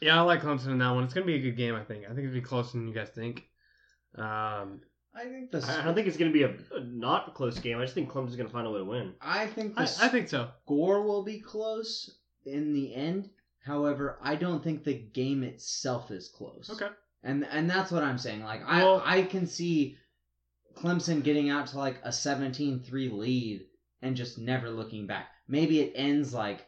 [0.00, 1.04] yeah, I like Clemson in that one.
[1.04, 1.74] It's gonna be a good game.
[1.74, 2.04] I think.
[2.04, 3.48] I think it'll be closer than you guys think.
[4.16, 4.82] Um,
[5.14, 5.64] I think the.
[5.66, 7.78] I I don't think it's going to be a, a not close game.
[7.78, 9.14] I just think Clemson's going to find a way to win.
[9.20, 10.48] I think the I, I think so.
[10.64, 13.30] score will be close in the end.
[13.64, 16.70] However, I don't think the game itself is close.
[16.70, 16.88] Okay.
[17.22, 18.42] And and that's what I'm saying.
[18.42, 19.98] Like I Well- I can see
[20.74, 23.66] Clemson getting out to like a 17-3 lead
[24.02, 25.28] and just never looking back.
[25.46, 26.66] Maybe it ends like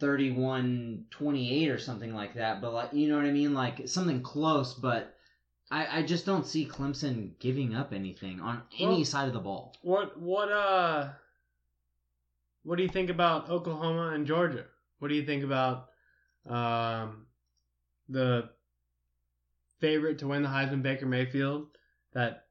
[0.00, 3.54] 31-28 or something like that, but like you know what I mean?
[3.54, 5.14] Like something close, but
[5.70, 9.74] I, I just don't see Clemson giving up anything on any side of the ball.
[9.82, 11.10] What what uh
[12.62, 14.64] what do you think about Oklahoma and Georgia?
[14.98, 15.86] What do you think about
[16.48, 17.26] um
[18.08, 18.50] the
[19.80, 21.68] favorite to win the Heisman Baker Mayfield?
[22.12, 22.44] That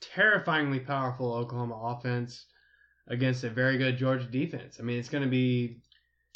[0.00, 2.46] terrifyingly powerful Oklahoma offense
[3.08, 4.76] against a very good Georgia defense.
[4.78, 5.80] I mean, it's going to be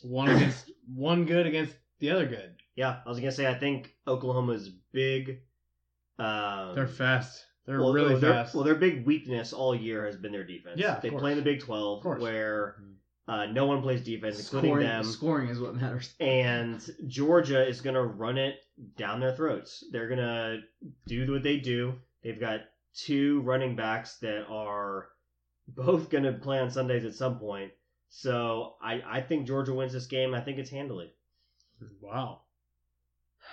[0.03, 2.57] one against one good against the other good.
[2.75, 5.41] Yeah, I was going to say I think Oklahoma's big.
[6.19, 7.45] Um, They're fast.
[7.67, 8.55] They're well, really their- fast.
[8.55, 10.81] Well, their big weakness all year has been their defense.
[10.81, 11.21] Yeah, they course.
[11.21, 12.77] play in the Big Twelve, where
[13.29, 15.05] uh, no one plays defense, including Scoring, them.
[15.05, 16.13] scoring is what matters.
[16.21, 18.57] And Georgia is going to run it
[18.97, 19.85] down their throats.
[19.93, 20.61] They're going to
[21.07, 21.95] do what they do.
[22.23, 22.61] They've got
[22.95, 25.09] two running backs that are
[25.69, 27.73] both going to play on Sundays at some point.
[28.09, 30.35] So I, I think Georgia wins this game.
[30.35, 31.13] I think it's handily.
[32.01, 32.41] wow.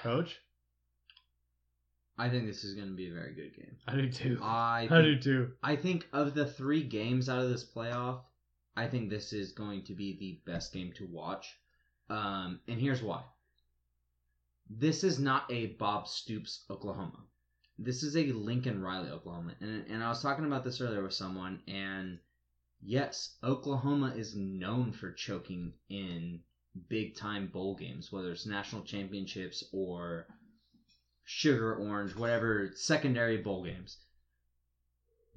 [0.03, 0.39] Coach?
[2.17, 3.77] I think this is going to be a very good game.
[3.88, 4.39] I do too.
[4.43, 5.51] I I do too.
[5.63, 8.19] I think of the three games out of this playoff,
[8.80, 11.60] I think this is going to be the best game to watch.
[12.10, 13.24] Um, and here's why.
[14.70, 17.26] This is not a Bob Stoops Oklahoma.
[17.78, 19.56] This is a Lincoln Riley Oklahoma.
[19.60, 22.20] And and I was talking about this earlier with someone and
[22.82, 26.39] yes, Oklahoma is known for choking in
[26.88, 30.26] big time bowl games, whether it's national championships or
[31.26, 33.98] sugar orange, whatever secondary bowl games.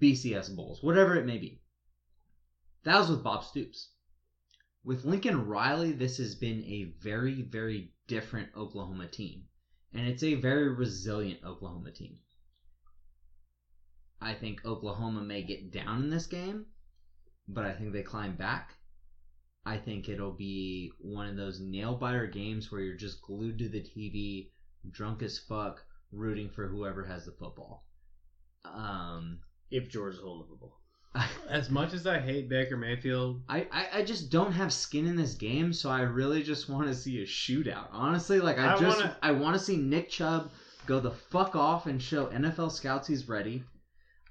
[0.00, 1.61] BCS bowls, whatever it may be.
[2.84, 3.90] That was with Bob Stoops.
[4.84, 9.44] With Lincoln Riley, this has been a very, very different Oklahoma team.
[9.92, 12.18] And it's a very resilient Oklahoma team.
[14.20, 16.66] I think Oklahoma may get down in this game,
[17.46, 18.74] but I think they climb back.
[19.64, 23.68] I think it'll be one of those nail biter games where you're just glued to
[23.68, 24.50] the TV,
[24.90, 27.86] drunk as fuck, rooting for whoever has the football.
[28.64, 29.40] Um,
[29.70, 30.81] If Georgia's holding the football.
[31.48, 35.14] As much as I hate Baker Mayfield, I, I, I just don't have skin in
[35.16, 37.88] this game, so I really just want to see a shootout.
[37.92, 40.50] Honestly, like I, I just wanna- I want to see Nick Chubb
[40.86, 43.62] go the fuck off and show NFL scouts he's ready.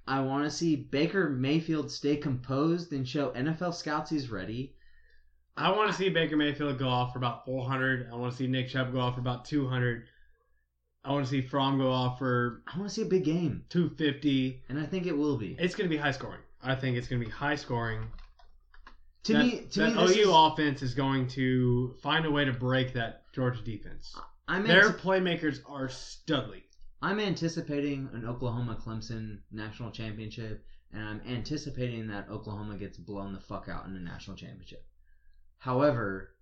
[0.08, 4.74] I want to see Baker Mayfield stay composed and show NFL scouts he's ready.
[5.56, 8.10] I want to see Baker Mayfield go off for about 400.
[8.12, 10.06] I want to see Nick Chubb go off for about 200.
[11.06, 13.66] I want to see Fromm go off for I want to see a big game,
[13.70, 14.64] 250.
[14.70, 15.56] and I think it will be.
[15.60, 16.42] It's going to be high scoring.
[16.64, 18.02] I think it's going to be high scoring.
[19.24, 22.46] to that, me, to that me, OU is, offense is going to find a way
[22.46, 24.16] to break that Georgia defense.
[24.48, 26.64] I'm Their anti- playmakers are studly.
[27.02, 33.40] I'm anticipating an Oklahoma Clemson national championship, and I'm anticipating that Oklahoma gets blown the
[33.40, 34.86] fuck out in the national championship.
[35.58, 36.36] However,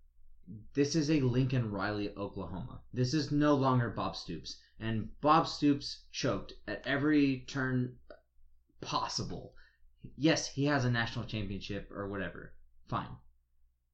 [0.74, 2.82] this is a Lincoln Riley Oklahoma.
[2.92, 7.96] This is no longer Bob Stoops, and Bob Stoops choked at every turn
[8.82, 9.54] possible.
[10.16, 12.54] Yes, he has a national championship or whatever.
[12.88, 13.18] Fine.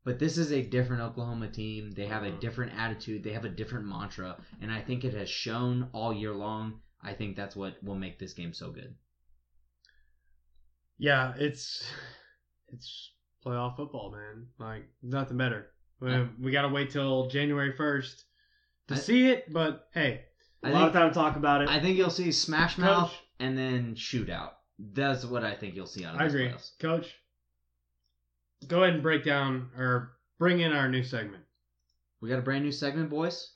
[0.03, 1.91] But this is a different Oklahoma team.
[1.91, 2.39] They have a mm-hmm.
[2.39, 3.23] different attitude.
[3.23, 4.37] They have a different mantra.
[4.61, 6.81] And I think it has shown all year long.
[7.03, 8.95] I think that's what will make this game so good.
[10.97, 11.83] Yeah, it's
[12.69, 13.11] it's
[13.45, 14.47] playoff football, man.
[14.59, 15.71] Like nothing better.
[15.99, 18.23] We, I- we got to wait till January 1st
[18.89, 20.21] to I- see it, but hey,
[20.63, 21.69] A I lot think, of time to talk about it.
[21.69, 23.19] I think you'll see Smash Mouth Coach.
[23.39, 24.51] and then Shootout.
[24.79, 26.23] That's what I think you'll see out of this.
[26.23, 26.49] I agree.
[26.49, 26.71] playoffs.
[26.79, 27.15] Coach,
[28.67, 31.43] go ahead and break down or bring in our new segment.
[32.21, 33.51] We got a brand new segment, boys.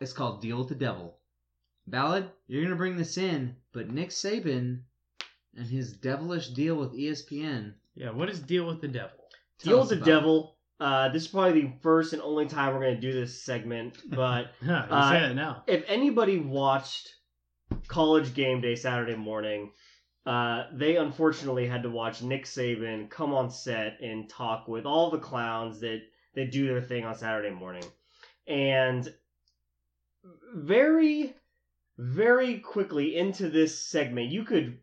[0.00, 1.16] It's called Deal with the Devil.
[1.86, 4.80] Ballard, you're going to bring this in, but Nick Saban
[5.56, 7.74] and his devilish deal with ESPN.
[7.94, 9.16] Yeah, what is deal with the devil?
[9.58, 10.56] Tell Deal with the devil.
[10.80, 13.98] Uh, this is probably the first and only time we're going to do this segment.
[14.10, 15.62] But Uh, say it now.
[15.66, 17.14] if anybody watched
[17.86, 19.72] College Game Day Saturday morning,
[20.26, 25.10] uh, they unfortunately had to watch Nick Saban come on set and talk with all
[25.10, 26.02] the clowns that
[26.34, 27.84] that do their thing on Saturday morning,
[28.48, 29.12] and
[30.54, 31.34] very,
[31.98, 34.78] very quickly into this segment, you could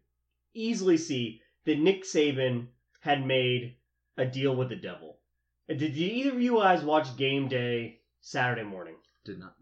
[0.53, 2.67] easily see that Nick Saban
[3.01, 3.75] had made
[4.17, 5.17] a deal with the devil.
[5.67, 8.95] Did, did either of you guys watch Game Day Saturday morning?
[9.25, 9.55] Did not.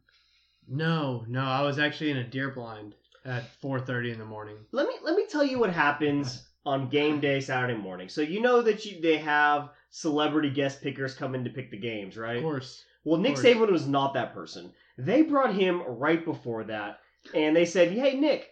[0.68, 2.96] No, no, I was actually in a deer blind
[3.30, 4.58] at 4:30 in the morning.
[4.72, 8.10] let me let me tell you what happens on game day Saturday morning.
[8.10, 11.78] So you know that you they have celebrity guest pickers come in to pick the
[11.78, 12.38] games, right?
[12.38, 12.84] Of course.
[13.04, 13.46] Well, Nick course.
[13.46, 14.74] Saban was not that person.
[14.98, 17.00] They brought him right before that,
[17.34, 18.50] and they said, "Hey, Nick,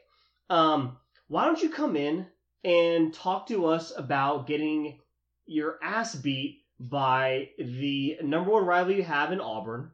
[0.49, 2.27] um, why don't you come in
[2.63, 4.99] and talk to us about getting
[5.45, 9.91] your ass beat by the number one rival you have in Auburn,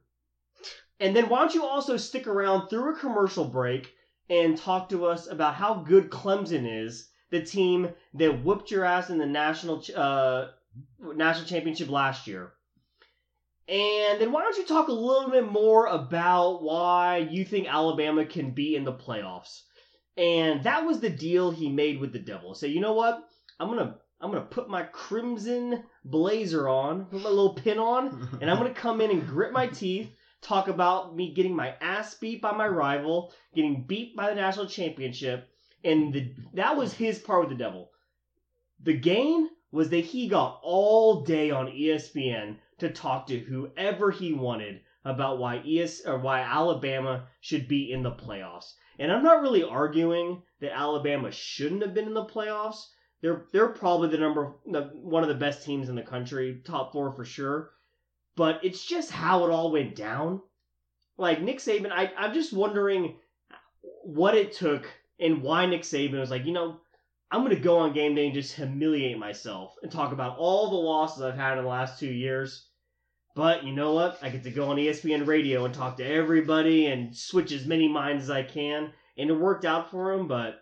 [1.00, 3.94] and then why don't you also stick around through a commercial break
[4.30, 9.10] and talk to us about how good Clemson is, the team that whooped your ass
[9.10, 10.46] in the national uh,
[11.00, 12.52] national championship last year."
[13.68, 18.26] And then why don't you talk a little bit more about why you think Alabama
[18.26, 19.62] can be in the playoffs?
[20.18, 22.54] And that was the deal he made with the devil.
[22.56, 23.24] Say, you know what?
[23.60, 28.50] I'm gonna I'm gonna put my crimson blazer on, put my little pin on, and
[28.50, 30.12] I'm gonna come in and grit my teeth,
[30.44, 34.68] talk about me getting my ass beat by my rival, getting beat by the national
[34.68, 35.50] championship,
[35.84, 37.92] and the that was his part with the devil.
[38.82, 44.34] The gain was that he got all day on ESPN to talk to whoever he
[44.34, 48.74] wanted about why ES or why Alabama should be in the playoffs.
[49.00, 52.86] And I'm not really arguing that Alabama shouldn't have been in the playoffs.
[53.22, 57.12] They're they're probably the number one of the best teams in the country, top four
[57.12, 57.72] for sure.
[58.36, 60.42] But it's just how it all went down.
[61.18, 63.18] Like Nick Saban, I I'm just wondering
[64.04, 64.88] what it took
[65.20, 66.80] and why Nick Saban was like, you know,
[67.32, 70.76] I'm gonna go on game day and just humiliate myself and talk about all the
[70.76, 72.68] losses I've had in the last two years.
[73.36, 74.20] But you know what?
[74.22, 77.88] I get to go on ESPN radio and talk to everybody and switch as many
[77.88, 80.28] minds as I can, and it worked out for him.
[80.28, 80.60] But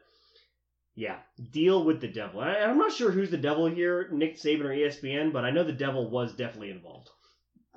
[0.95, 1.17] yeah,
[1.51, 2.39] deal with the devil.
[2.39, 5.63] I, I'm not sure who's the devil here, Nick Saban or ESPN, but I know
[5.63, 7.09] the devil was definitely involved.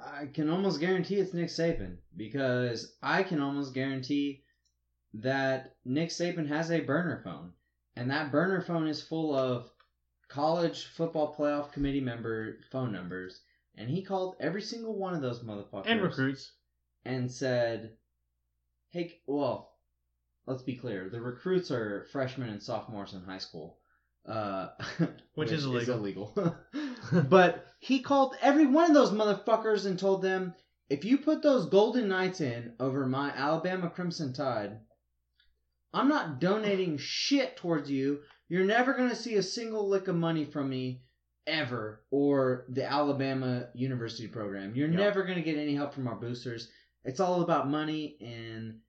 [0.06, 4.42] I can almost guarantee it's Nick Saban because I can almost guarantee
[5.14, 7.52] that Nick Saban has a burner phone,
[7.96, 9.70] and that burner phone is full of
[10.28, 13.40] college football playoff committee member phone numbers,
[13.76, 16.52] and he called every single one of those motherfuckers And recruits.
[17.04, 17.96] and said,
[18.90, 19.74] "Hey, well,
[20.46, 21.08] let's be clear.
[21.08, 23.78] The recruits are freshmen and sophomores in high school.
[24.26, 24.68] uh,
[25.34, 26.32] Which is illegal.
[27.28, 30.54] but he called every one of those motherfuckers and told them,
[30.88, 34.78] if you put those Golden Knights in over my Alabama Crimson Tide,
[35.92, 38.20] I'm not donating shit towards you.
[38.48, 41.02] You're never gonna see a single lick of money from me
[41.46, 44.74] ever, or the Alabama University program.
[44.74, 44.96] You're Yeah.
[44.96, 46.70] never gonna get any help from our boosters.
[47.04, 48.80] It's all about money, and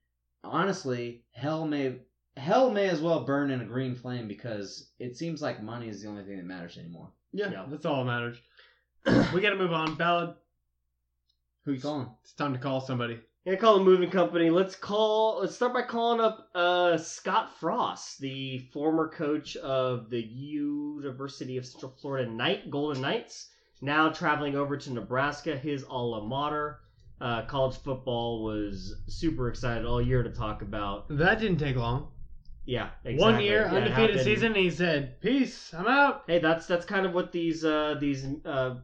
[0.42, 2.00] honestly, hell may
[2.38, 6.02] hell may as well burn in a green flame because it seems like money is
[6.02, 7.10] the only thing that matters anymore.
[7.32, 7.66] Yeah, Yeah.
[7.68, 8.38] that's all that matters.
[9.34, 9.94] we got to move on.
[9.94, 10.34] Ballard.
[11.64, 12.08] Who you calling?
[12.22, 13.20] It's time to call somebody.
[13.44, 14.50] Gonna call a moving company.
[14.50, 15.38] Let's call.
[15.40, 21.64] Let's start by calling up uh, Scott Frost, the former coach of the University of
[21.64, 23.50] Central Florida Knight Golden Knights,
[23.80, 26.80] now traveling over to Nebraska, his alma mater.
[27.20, 31.06] Uh, college football was super excited all year to talk about.
[31.08, 32.08] That didn't take long.
[32.64, 33.32] Yeah, exactly.
[33.32, 37.06] One year, Yeah, undefeated season, and he said, "Peace, I'm out." Hey, that's that's kind
[37.06, 38.74] of what these uh, these uh,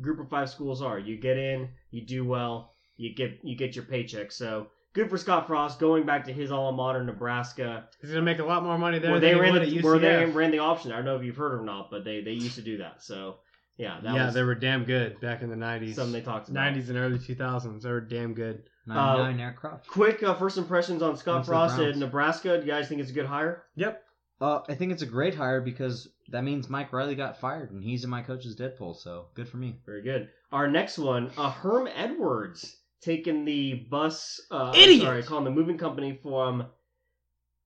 [0.00, 0.98] group of five schools are.
[0.98, 4.32] You get in, you do well, you get you get your paycheck.
[4.32, 7.88] So good for Scott Frost going back to his alma mater, Nebraska.
[8.00, 9.78] He's gonna make a lot more money there where than they he ran would the,
[9.78, 10.92] at where they ran the option.
[10.92, 13.02] I don't know if you've heard or not, but they they used to do that.
[13.02, 13.36] So
[13.76, 15.94] yeah, that yeah, was they were damn good back in the '90s.
[15.94, 16.74] something they talked about.
[16.74, 17.82] '90s and early 2000s.
[17.82, 18.64] They were damn good.
[18.86, 19.86] 99 aircraft.
[19.86, 22.58] Quick uh, first impressions on Scott Went to the Frost at Nebraska.
[22.58, 23.64] Do you guys think it's a good hire?
[23.76, 24.02] Yep.
[24.40, 27.82] Uh, I think it's a great hire because that means Mike Riley got fired and
[27.84, 29.76] he's in my coach's Deadpool, so good for me.
[29.84, 30.30] Very good.
[30.50, 34.40] Our next one, uh, Herm Edwards taking the bus.
[34.50, 35.02] Uh, I'm Idiot!
[35.02, 36.66] Sorry, calling the moving company from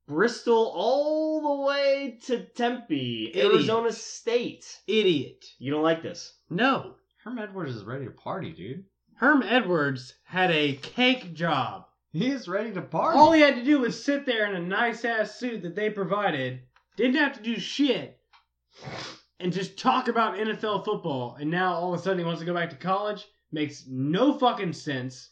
[0.09, 3.53] Bristol all the way to Tempe, Idiot.
[3.53, 4.67] Arizona State.
[4.87, 5.45] Idiot.
[5.59, 6.39] You don't like this?
[6.51, 6.97] No.
[7.23, 8.85] Herm Edwards is ready to party, dude.
[9.17, 11.85] Herm Edwards had a cake job.
[12.15, 13.19] He is ready to party.
[13.19, 15.91] All he had to do was sit there in a nice ass suit that they
[15.91, 16.61] provided,
[16.97, 18.21] didn't have to do shit,
[19.41, 21.37] and just talk about NFL football.
[21.41, 23.27] And now all of a sudden he wants to go back to college.
[23.51, 25.31] Makes no fucking sense.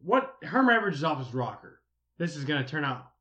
[0.00, 1.82] What Herm Edwards is off his rocker.
[2.16, 3.12] This is gonna turn out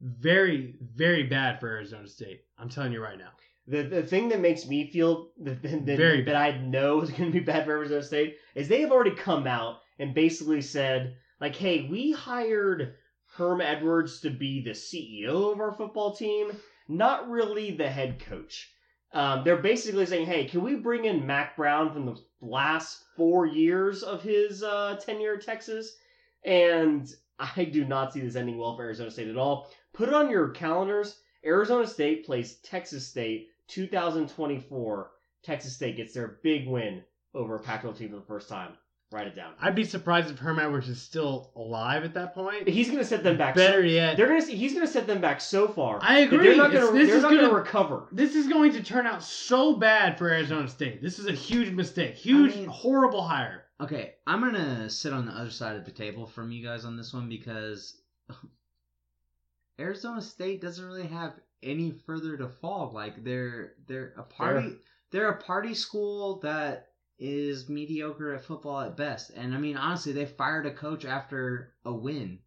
[0.00, 2.44] very, very bad for Arizona State.
[2.58, 3.30] I'm telling you right now.
[3.66, 7.30] The, the thing that makes me feel that, that, Very that I know is going
[7.30, 11.16] to be bad for Arizona State is they have already come out and basically said,
[11.40, 12.94] like, hey, we hired
[13.34, 16.52] Herm Edwards to be the CEO of our football team,
[16.88, 18.72] not really the head coach.
[19.12, 23.46] Um, they're basically saying, hey, can we bring in Mack Brown from the last four
[23.46, 25.96] years of his uh, tenure at Texas?
[26.44, 29.70] And I do not see this ending well for Arizona State at all.
[29.92, 31.20] Put it on your calendars.
[31.44, 35.10] Arizona State plays Texas State 2024.
[35.42, 37.02] Texas State gets their big win
[37.34, 38.76] over a Pac-12 team for the first time.
[39.12, 39.54] Write it down.
[39.60, 42.68] I'd be surprised if Herm Edwards is still alive at that point.
[42.68, 43.56] He's gonna set them back.
[43.56, 44.40] Better so, yet, they're gonna.
[44.40, 44.54] see.
[44.54, 45.98] He's gonna set them back so far.
[46.00, 46.46] I agree.
[46.46, 46.92] They're not gonna.
[46.92, 48.06] this they're is not gonna, gonna- recover.
[48.12, 51.02] This is going to turn out so bad for Arizona State.
[51.02, 52.14] This is a huge mistake.
[52.14, 53.64] Huge, I mean- horrible hire.
[53.80, 56.96] Okay, I'm gonna sit on the other side of the table from you guys on
[56.96, 58.00] this one because
[59.80, 61.32] Arizona State doesn't really have
[61.64, 62.92] any further to fall.
[62.94, 64.76] Like they're they're a party
[65.10, 66.89] they're a party school that
[67.20, 69.30] is mediocre at football at best.
[69.30, 72.38] And I mean honestly, they fired a coach after a win.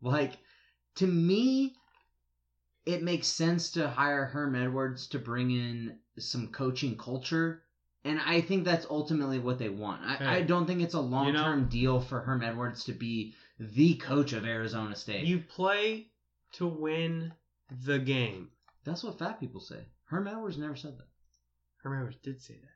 [0.00, 0.32] Like
[0.96, 1.74] to me,
[2.86, 7.62] it makes sense to hire Herm Edwards to bring in some coaching culture.
[8.04, 10.02] And I think that's ultimately what they want.
[10.02, 12.84] I, Hey, I don't think it's a long you know- term deal for Herm Edwards
[12.84, 15.24] to be the coach of Arizona State.
[15.24, 16.08] You play
[16.54, 17.32] to win
[17.84, 18.48] the game.
[18.84, 19.86] That's what fat people say.
[20.06, 21.06] Herm Edwards never said that.
[21.82, 22.71] Herm Edwards did say that.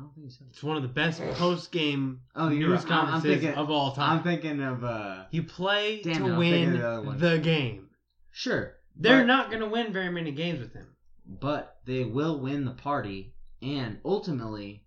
[0.00, 0.46] I don't think he said.
[0.48, 2.90] It's one of the best post-game Oh, news right.
[2.92, 4.16] I'm- I'm conferences thinking- of all time.
[4.18, 7.90] I'm thinking of uh you play Damn to I'm win the the game.
[8.30, 8.76] sure.
[8.96, 10.86] They're but- not going to win very many games with him.
[11.26, 14.84] but they will win the party and ultimately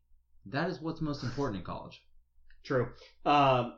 [0.47, 2.01] that is what's most important in college.
[2.63, 2.89] True.
[3.25, 3.75] Um,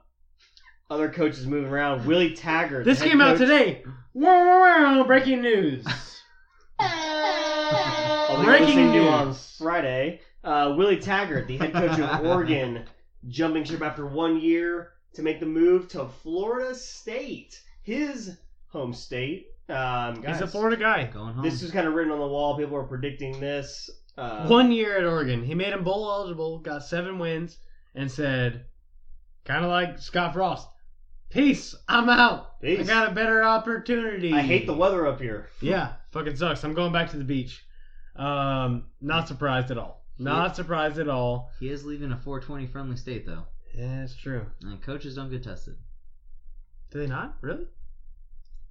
[0.90, 2.06] other coaches moving around.
[2.06, 2.86] Willie Taggart.
[2.86, 3.84] This the head came out today.
[4.14, 5.86] Wow, breaking news.
[8.44, 9.56] Breaking listening to on news.
[9.58, 10.22] Friday.
[10.46, 12.86] Uh, Willie Taggart, the head coach of Oregon,
[13.28, 18.38] jumping ship after one year to make the move to Florida State, his
[18.68, 19.48] home state.
[19.68, 21.06] Um, guys, He's a Florida guy.
[21.06, 21.44] Going home.
[21.44, 22.56] This was kind of written on the wall.
[22.58, 23.90] People were predicting this.
[24.18, 25.44] Uh, One year at Oregon.
[25.44, 27.58] He made him bowl eligible, got seven wins,
[27.96, 28.66] and said,
[29.46, 30.68] kind of like Scott Frost,
[31.32, 32.52] Peace, I'm out.
[32.62, 32.88] I Peace.
[32.88, 34.32] got a better opportunity.
[34.32, 35.50] I hate the weather up here.
[35.60, 36.64] Yeah, fucking sucks.
[36.64, 37.66] I'm going back to the beach.
[38.16, 40.05] Um, not surprised at all.
[40.18, 41.52] Not surprised at all.
[41.60, 43.46] he is leaving a 420 friendly state though.
[43.74, 44.46] Yeah, it's true.
[44.62, 45.76] And coaches don't get tested.
[46.92, 47.36] Do they not?
[47.42, 47.68] Really?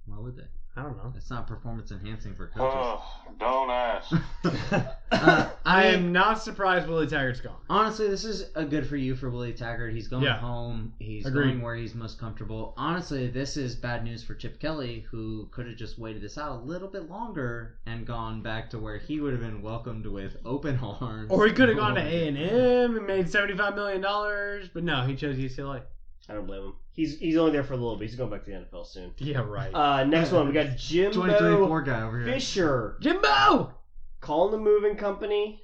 [0.05, 0.47] Why would they?
[0.77, 1.13] I don't know.
[1.15, 2.73] It's not performance enhancing for coaches.
[2.75, 3.03] Oh,
[3.39, 4.11] don't ask.
[5.11, 7.55] Uh, I I am not surprised Willie Taggart's gone.
[7.69, 9.93] honestly, this is a good for you for Willie Taggart.
[9.93, 10.37] He's going Yeah.
[10.37, 10.93] home.
[10.99, 11.43] He's Agreed.
[11.51, 12.73] going where he's most comfortable.
[12.75, 16.51] Honestly, this is bad news for Chip Kelly, who could have just waited this out
[16.59, 20.35] a little bit longer and gone back to where he would have been welcomed with
[20.43, 21.31] open arms.
[21.31, 24.67] Or he could have gone to A and M and made seventy five million dollars,
[24.73, 25.83] but no, he chose UCLA.
[26.29, 26.73] I don't blame him.
[26.93, 28.09] He's he's only there for a little bit.
[28.09, 29.11] He's going back to the NFL soon.
[29.17, 29.73] Yeah, right.
[29.73, 32.33] Uh, next one we got 23 Jimbo 4 guy over here.
[32.33, 33.73] Fisher Jimbo.
[34.21, 35.61] calling the moving company,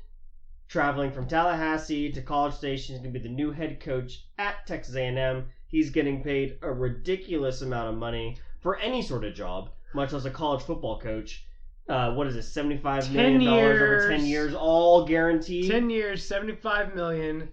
[0.67, 2.93] traveling from Tallahassee to College Station.
[2.95, 5.45] He's gonna be the new head coach at Texas A&M.
[5.67, 10.25] He's getting paid a ridiculous amount of money for any sort of job, much less
[10.25, 11.45] a college football coach.
[11.89, 12.43] Uh, what is it?
[12.43, 14.29] Seventy-five Ten million dollars over ten years.
[14.51, 15.71] years, all guaranteed.
[15.71, 17.49] Ten years, seventy five million,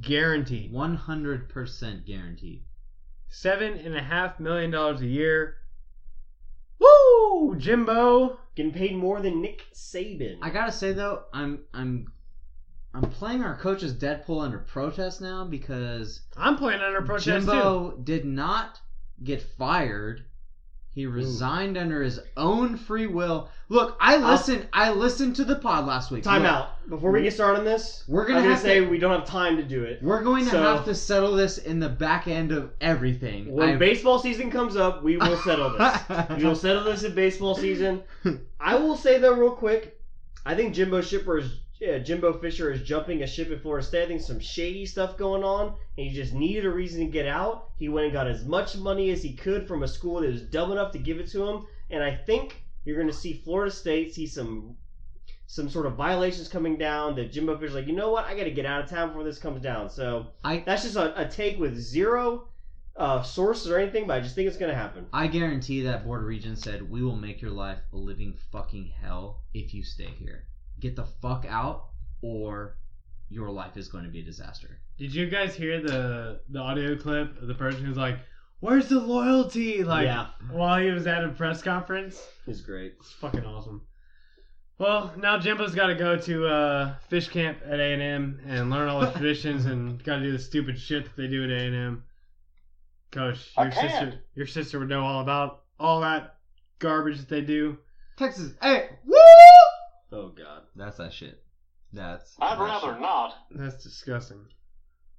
[0.00, 0.72] guaranteed.
[0.72, 2.64] 100% guaranteed.
[3.28, 5.56] Seven and a half million dollars a year.
[6.78, 8.38] Woo, Jimbo.
[8.54, 10.38] Getting paid more than Nick Saban.
[10.42, 12.12] I gotta say though, I'm I'm
[12.94, 17.52] I'm playing our coach as Deadpool under protest now because I'm playing under protest too.
[17.52, 18.80] Jimbo did not
[19.22, 20.24] get fired.
[20.98, 23.48] He resigned under his own free will.
[23.68, 24.66] Look, I listened.
[24.72, 26.24] I listened to the pod last week.
[26.24, 26.88] Time Look, out.
[26.88, 29.24] Before we get started on this, We're gonna I'm gonna say to- we don't have
[29.24, 30.02] time to do it.
[30.02, 33.52] We're going to So- have to settle this in the back end of everything.
[33.54, 35.98] When I- baseball season comes up, we will settle this.
[36.36, 38.02] we will settle this in baseball season.
[38.60, 40.00] I will say though, real quick,
[40.44, 44.04] I think Jimbo Shipper is yeah, Jimbo Fisher is jumping a ship at Florida State.
[44.04, 47.26] I think some shady stuff going on, and he just needed a reason to get
[47.26, 47.70] out.
[47.76, 50.42] He went and got as much money as he could from a school that was
[50.42, 53.70] dumb enough to give it to him, and I think you're going to see Florida
[53.70, 54.76] State see some
[55.46, 57.14] some sort of violations coming down.
[57.14, 59.24] That Jimbo Fisher's like, you know what, I got to get out of town before
[59.24, 59.88] this comes down.
[59.88, 62.48] So I that's just a, a take with zero
[62.96, 65.06] uh, sources or anything, but I just think it's going to happen.
[65.12, 68.90] I guarantee that Board of Regents said, We will make your life a living fucking
[69.00, 70.44] hell if you stay here.
[70.80, 71.88] Get the fuck out,
[72.22, 72.76] or
[73.28, 74.80] your life is going to be a disaster.
[74.98, 78.18] Did you guys hear the the audio clip of the person who's like,
[78.60, 80.28] "Where's the loyalty?" Like Yeah.
[80.50, 82.20] while he was at a press conference.
[82.46, 82.94] It's great.
[83.00, 83.82] It's fucking awesome.
[84.78, 88.70] Well, now Jimbo's got to go to uh, fish camp at A and M and
[88.70, 91.50] learn all the traditions and got to do the stupid shit that they do at
[91.50, 92.04] A and M.
[93.10, 96.36] Coach, your sister, your sister would know all about all that
[96.78, 97.78] garbage that they do.
[98.18, 99.16] Texas, hey, woo!
[100.12, 100.62] Oh God.
[100.76, 101.42] That's that shit.
[101.92, 102.36] That's.
[102.40, 103.00] I'd that rather shit.
[103.00, 103.34] not.
[103.50, 104.44] That's disgusting.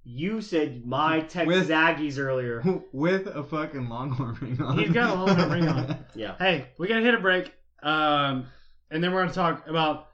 [0.04, 2.64] You said my Texas With- Aggies earlier.
[2.94, 4.78] With a fucking longhorn ring on.
[4.78, 6.06] He's got a longhorn ring on.
[6.16, 6.36] Yeah.
[6.40, 8.46] Hey, we gotta hit a break, um,
[8.92, 10.08] and then we're gonna talk about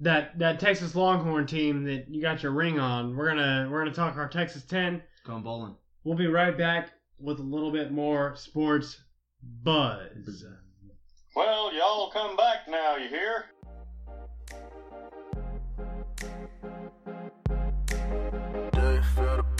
[0.00, 3.16] that that Texas Longhorn team that you got your ring on.
[3.16, 5.02] We're gonna we're gonna talk our Texas Ten.
[5.26, 5.74] Going bowling.
[6.04, 9.00] We'll be right back with a little bit more sports
[9.64, 10.44] buzz.
[11.34, 13.44] Well, y'all come back now, you hear?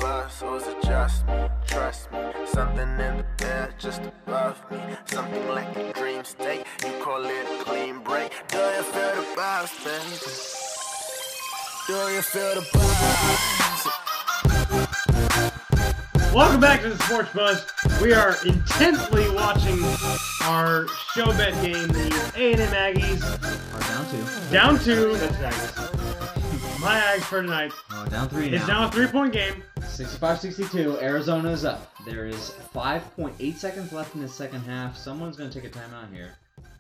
[0.09, 1.49] Feel the buzz or just me?
[1.67, 4.79] Trust me, something in the air just above me.
[5.07, 8.33] Something like a dream state, you call it a clean break.
[8.49, 10.17] Do you feel the buzz, baby?
[11.87, 13.89] Do you feel the buzz?
[16.35, 17.67] Welcome back to the Sports Buzz.
[18.01, 19.83] We are intensely watching
[20.43, 23.23] our show bet game, the A and M Aggies,
[23.75, 24.25] are down two.
[24.53, 25.17] down two.
[25.19, 25.98] Texas Aggies.
[26.89, 27.71] My Ags for tonight.
[27.91, 28.81] Oh, down three It's now.
[28.81, 29.63] now a three point game.
[29.81, 31.03] 65-62.
[31.03, 31.93] Arizona is up.
[32.07, 34.97] There is 5.8 seconds left in the second half.
[34.97, 36.39] Someone's going to take a timeout here.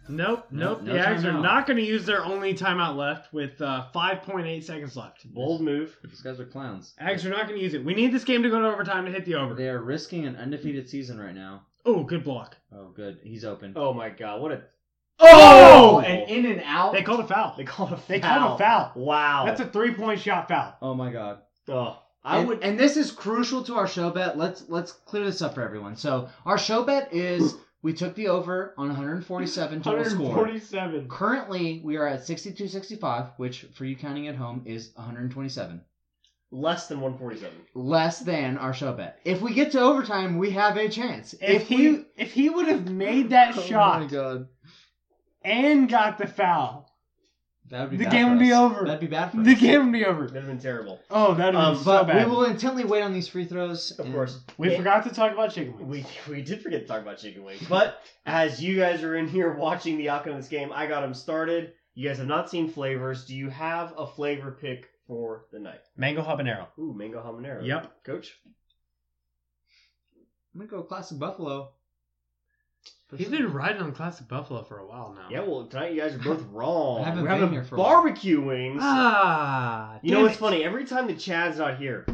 [0.08, 0.82] Nope, Nope, nope.
[0.84, 1.42] no the Ags are timeout.
[1.42, 5.30] not going to use their only timeout left with uh, 5.8 seconds left.
[5.34, 5.98] Bold move.
[6.02, 6.94] These guys are clowns.
[7.02, 7.84] Ags are not going to use it.
[7.84, 9.52] We need this game to go to overtime to hit the over.
[9.52, 11.64] They are risking an undefeated season right now.
[11.84, 12.56] Oh, good block.
[12.74, 13.18] Oh, good.
[13.22, 13.74] He's open.
[13.76, 14.40] Oh my God!
[14.40, 14.62] What a
[15.20, 15.96] Oh!
[15.96, 16.92] oh and in and out.
[16.92, 17.54] They called a foul.
[17.56, 18.04] they called a foul.
[18.08, 18.92] They called a foul.
[18.94, 19.44] Wow.
[19.46, 20.76] That's a three point shot foul.
[20.80, 21.40] Oh my god.
[21.68, 22.62] Oh, I and, would.
[22.62, 24.38] and this is crucial to our show bet.
[24.38, 25.96] Let's let's clear this up for everyone.
[25.96, 30.26] So our show bet is we took the over on 147 total score.
[30.26, 31.08] 147.
[31.08, 35.80] Currently, we are at 62-65, which for you counting at home is 127.
[36.50, 37.56] less than 147.
[37.74, 39.20] Less than our show bet.
[39.24, 41.34] If we get to overtime, we have a chance.
[41.40, 43.98] If, he if he would have made that shot.
[44.00, 44.48] Oh my god.
[45.42, 46.90] And got the foul,
[47.70, 48.84] That would be The bad game would be over.
[48.86, 50.26] That'd be bad for the game would be over.
[50.26, 51.00] That'd have been terrible.
[51.10, 52.26] Oh, that would have Um, been so But bad.
[52.26, 53.90] we will intently wait on these free throws.
[53.98, 54.40] Of and- course.
[54.56, 54.78] We Yeah.
[54.78, 56.06] forgot to talk about chicken wings.
[56.26, 59.28] We we did forget to talk about chicken wings, but as you guys are in
[59.28, 61.74] here watching the outcome of this game, I got them started.
[61.94, 63.26] You guys have not seen flavors.
[63.26, 65.80] Do you have a flavor pick for the night?
[65.96, 66.68] Mango habanero.
[66.78, 67.66] Ooh, mango habanero.
[67.66, 68.04] Yep.
[68.04, 68.32] Coach.
[70.54, 71.72] I'm gonna go classic buffalo.
[73.16, 75.28] He's been riding on Classic Buffalo for a while now.
[75.30, 77.00] Yeah, well, tonight you guys are both wrong.
[77.00, 77.88] I haven't We're been having here for a while.
[78.02, 78.80] barbecue wings.
[78.82, 80.40] Ah, you know damn what's it.
[80.40, 80.64] funny?
[80.64, 82.04] Every time the Chad's not here,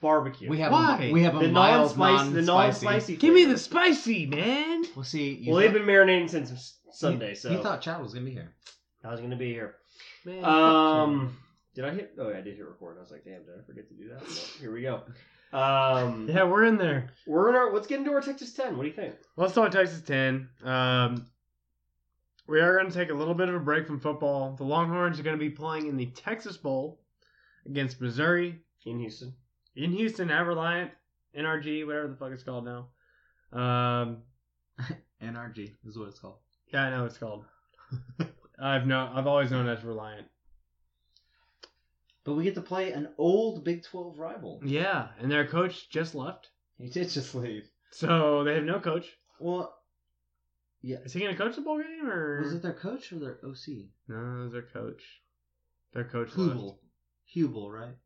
[0.00, 0.48] barbecue.
[0.48, 0.98] We have Why?
[1.02, 2.84] a we have a the mild non-spicy, the non-spicy.
[2.86, 3.16] non-spicy.
[3.16, 3.52] Give me flavor.
[3.54, 4.84] the spicy, man.
[4.94, 8.00] Well, see, you Well, they've been marinating since s- Sunday, you, so you thought Chad
[8.00, 8.52] was gonna be here.
[9.02, 9.74] I was gonna be here.
[10.24, 11.36] Man, Um,
[11.74, 12.12] did I hit?
[12.18, 12.98] Oh, yeah, I did hit record.
[12.98, 14.20] I was like, damn, did I forget to do that?
[14.20, 15.02] But here we go.
[15.52, 17.10] Um, yeah, we're in there.
[17.26, 17.72] we're in our.
[17.72, 18.76] Let's get into our Texas Ten.
[18.76, 19.14] What do you think?
[19.36, 20.48] Let's talk Texas 10.
[20.62, 21.26] Um,
[22.46, 24.54] we are going to take a little bit of a break from football.
[24.56, 27.00] The Longhorns are going to be playing in the Texas Bowl
[27.66, 29.34] against Missouri In Houston,
[29.76, 30.90] in Houston at Reliant,
[31.36, 32.88] NRG, whatever the fuck it's called now.
[33.52, 34.18] Um,
[35.22, 36.38] NRG is what it's called.
[36.72, 37.44] yeah, I know what it's called.
[38.62, 40.26] I've no, I've always known it as Reliant.
[42.24, 44.60] But we get to play an old Big Twelve rival.
[44.64, 47.68] Yeah, and their coach just left, He did just leave.
[47.90, 49.06] so they have no coach.
[49.38, 49.74] Well,
[50.82, 50.98] yeah.
[51.04, 53.38] Is he going to coach the bowl game or was it their coach or their
[53.44, 53.86] OC?
[54.08, 54.40] no?
[54.40, 55.02] It was their coach.
[55.94, 56.30] Their coach.
[56.30, 56.78] Hubel.
[57.34, 57.96] Hubel, right?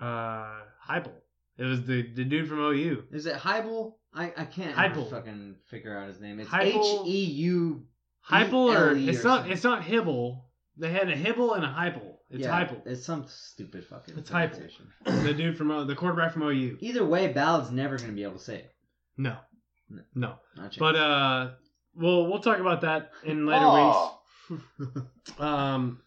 [0.00, 1.12] Uh, Heupel.
[1.58, 3.04] It was the the dude from OU.
[3.10, 3.94] Is it Heibel?
[4.14, 5.10] I, I can't Heupel.
[5.10, 6.40] fucking figure out his name.
[6.40, 6.74] It's H
[7.06, 7.86] E U.
[8.28, 10.42] Heupel or it's not it's not Hibble.
[10.76, 12.09] They had a Hibble and a Heupel.
[12.30, 12.86] It's yeah, Heupel.
[12.86, 14.16] It's some stupid fucking.
[14.16, 14.70] It's Heupel.
[15.24, 16.78] the dude from O- the quarterback from OU.
[16.80, 18.74] Either way, Ballard's never gonna be able to say it.
[19.16, 19.36] No,
[19.88, 20.02] No.
[20.14, 20.34] no.
[20.56, 20.78] Not a.
[20.78, 21.50] But uh,
[21.94, 24.18] we'll we'll talk about that in later Aw.
[24.50, 24.62] weeks.
[25.38, 26.00] Um,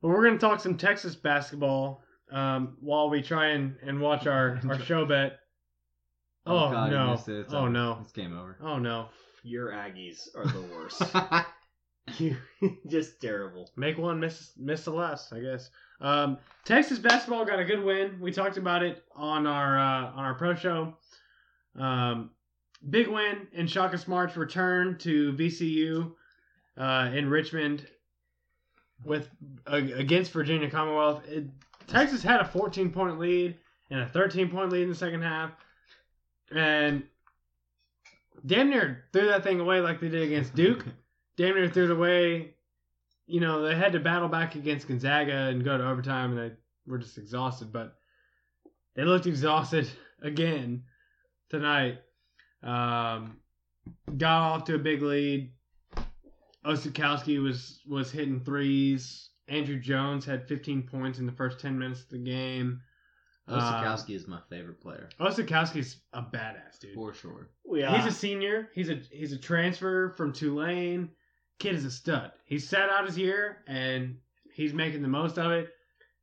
[0.00, 2.02] but we're gonna talk some Texas basketball.
[2.32, 5.38] Um, while we try and, and watch our our show bet.
[6.46, 7.12] Oh, God, no!
[7.26, 7.46] it.
[7.50, 7.70] Oh over.
[7.70, 7.98] no!
[8.02, 8.56] It's game over.
[8.62, 9.08] Oh no!
[9.42, 11.02] your Aggies are the worst.
[12.86, 13.70] just terrible.
[13.76, 15.70] Make one, miss miss the last, I guess.
[16.00, 18.18] Um, Texas basketball got a good win.
[18.20, 20.94] We talked about it on our uh, on our pro show.
[21.78, 22.30] Um,
[22.90, 26.12] big win in Shaka Smart's return to VCU
[26.76, 27.86] uh, in Richmond
[29.04, 29.28] with
[29.66, 31.22] uh, against Virginia Commonwealth.
[31.28, 31.46] It,
[31.86, 33.56] Texas had a 14 point lead
[33.90, 35.52] and a 13 point lead in the second half,
[36.54, 37.02] and
[38.44, 40.84] damn near threw that thing away like they did against Duke.
[41.36, 42.54] Damn near threw it away.
[43.26, 46.56] You know, they had to battle back against Gonzaga and go to overtime, and they
[46.86, 47.72] were just exhausted.
[47.72, 47.96] But
[48.94, 49.88] they looked exhausted
[50.22, 50.84] again
[51.48, 51.98] tonight.
[52.62, 53.38] Um,
[54.16, 55.50] got off to a big lead.
[56.64, 59.30] Osetkowski was was hitting threes.
[59.48, 62.80] Andrew Jones had 15 points in the first 10 minutes of the game.
[63.46, 66.94] Osetkowski is my favorite player Uh, Osetkowski's a badass dude.
[66.94, 67.50] for sure.
[67.70, 67.94] Yeah.
[67.94, 68.70] He's a senior.
[68.74, 71.10] He's a he's a transfer from Tulane.
[71.58, 72.32] Kid is a stud.
[72.44, 74.16] He sat out his year and
[74.52, 75.70] he's making the most of it.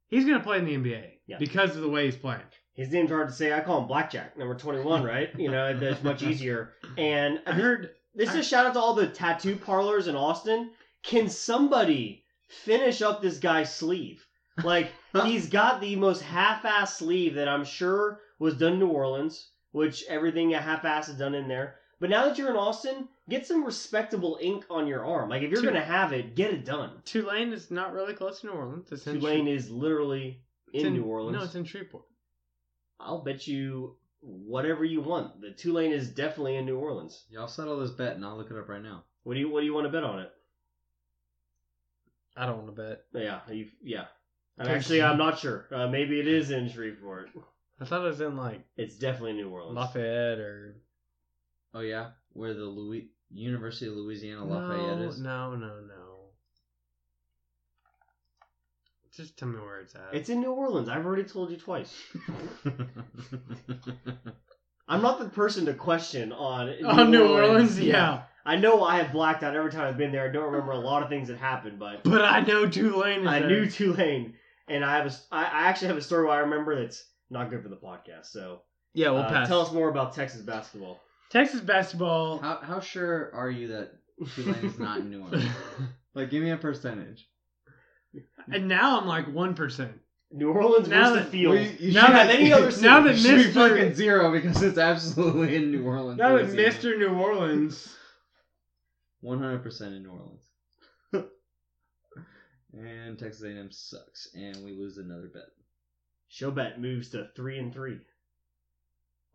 [0.07, 1.37] He's gonna play in the NBA Yeah.
[1.37, 2.41] because of the way he's playing.
[2.73, 3.53] His name's hard to say.
[3.53, 5.29] I call him Blackjack, number 21, right?
[5.37, 6.73] You know, that's much easier.
[6.97, 10.71] And I heard this is a shout out to all the tattoo parlors in Austin.
[11.03, 14.25] Can somebody finish up this guy's sleeve?
[14.63, 14.91] Like,
[15.23, 19.49] he's got the most half ass sleeve that I'm sure was done in New Orleans,
[19.71, 21.75] which everything a half ass is done in there.
[22.01, 25.29] But now that you're in Austin, get some respectable ink on your arm.
[25.29, 27.01] Like, if you're Two- going to have it, get it done.
[27.05, 28.91] Tulane is not really close to New Orleans.
[28.91, 30.41] It's in Tulane Shre- is literally
[30.73, 31.37] it's in New Orleans.
[31.37, 32.03] No, it's in Shreveport.
[32.99, 35.39] I'll bet you whatever you want.
[35.41, 37.23] The Tulane is definitely in New Orleans.
[37.29, 39.03] Y'all settle this bet, and I'll look it up right now.
[39.23, 40.31] What do you What do you want to bet on it?
[42.35, 43.03] I don't want to bet.
[43.13, 44.05] Yeah, you, yeah.
[44.57, 44.77] And Okay.
[44.77, 45.67] actually, I'm not sure.
[45.71, 47.29] Uh, maybe it is in Shreveport.
[47.79, 49.75] I thought it was in like It's definitely New Orleans.
[49.75, 50.75] Lafayette or
[51.73, 55.19] Oh yeah, where the Louis University of Louisiana Lafayette no, is.
[55.19, 56.17] no, no, no.
[59.15, 60.13] Just tell me where it's at.
[60.13, 60.87] It's in New Orleans.
[60.89, 61.93] I've already told you twice.
[64.87, 68.23] I'm not the person to question on oh, New Orleans, yeah.
[68.45, 70.27] I know I have blacked out every time I've been there.
[70.27, 73.27] I don't remember a lot of things that happened, but But I know Tulane is
[73.27, 73.49] I there.
[73.49, 74.33] knew Tulane,
[74.67, 77.49] and I have a, s- I I actually have a story I remember that's not
[77.49, 78.25] good for the podcast.
[78.27, 78.61] So
[78.93, 79.47] Yeah, we'll uh, pass.
[79.47, 80.99] tell us more about Texas basketball.
[81.31, 82.39] Texas basketball.
[82.39, 83.91] how how sure are you that
[84.35, 85.49] Tulane is not in New Orleans?
[86.13, 87.25] Like, give me a percentage.
[88.51, 89.93] and now I'm like one percent.
[90.33, 91.55] New Orleans Now versus that- the field.
[91.55, 92.85] Well, you- you Now that- any other city.
[92.87, 93.53] now that It should be Mr.
[93.53, 96.17] fucking zero because it's absolutely in New Orleans.
[96.19, 96.97] Now that Mr.
[96.97, 97.95] New Orleans.
[99.23, 101.29] 100% in New Orleans.
[102.73, 105.43] and Texas A&M sucks, and we lose another bet.
[106.31, 107.99] Showbet moves to three and three.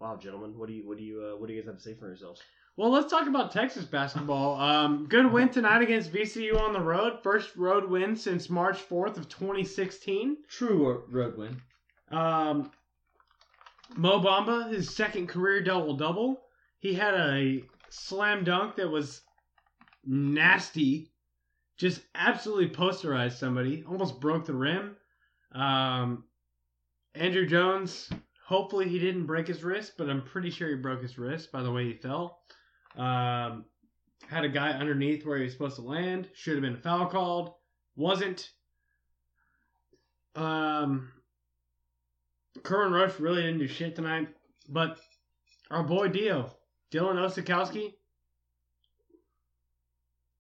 [0.01, 1.83] Wow, gentlemen, what do you what do you uh, what do you guys have to
[1.83, 2.43] say for yourselves?
[2.77, 4.61] Well, let's talk about Texas basketball.
[4.61, 7.23] Um, good win tonight against VCU on the road.
[7.23, 10.37] First road win since March 4th of 2016.
[10.51, 11.57] True road win.
[12.11, 12.71] Um,
[13.97, 16.43] Mo Bamba, his second career double double.
[16.79, 19.23] He had a slam dunk that was
[20.05, 21.11] nasty.
[21.79, 23.85] Just absolutely posterized somebody.
[23.89, 24.97] Almost broke the rim.
[25.53, 26.25] Um,
[27.15, 28.11] Andrew Jones.
[28.47, 31.63] Hopefully he didn't break his wrist, but I'm pretty sure he broke his wrist by
[31.65, 32.39] the way he fell.
[32.97, 33.65] Um,
[34.29, 36.29] had a guy underneath where he was supposed to land.
[36.35, 37.55] Should have been a foul called.
[37.97, 38.51] Wasn't.
[40.37, 41.11] Um,
[42.63, 44.29] Kerwin Roach really didn't do shit tonight,
[44.69, 44.99] but
[45.71, 46.55] our boy Dio,
[46.93, 47.95] Dylan Osetkowski,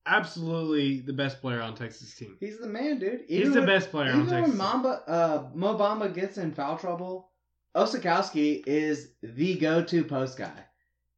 [0.06, 2.36] absolutely the best player on Texas team.
[2.40, 3.22] He's the man, dude.
[3.26, 4.48] He's the when- best player on Even Texas.
[4.50, 7.30] when Mamba, uh, Mo Bamba gets in foul trouble,
[7.76, 10.64] Osetkowski is the go-to post guy,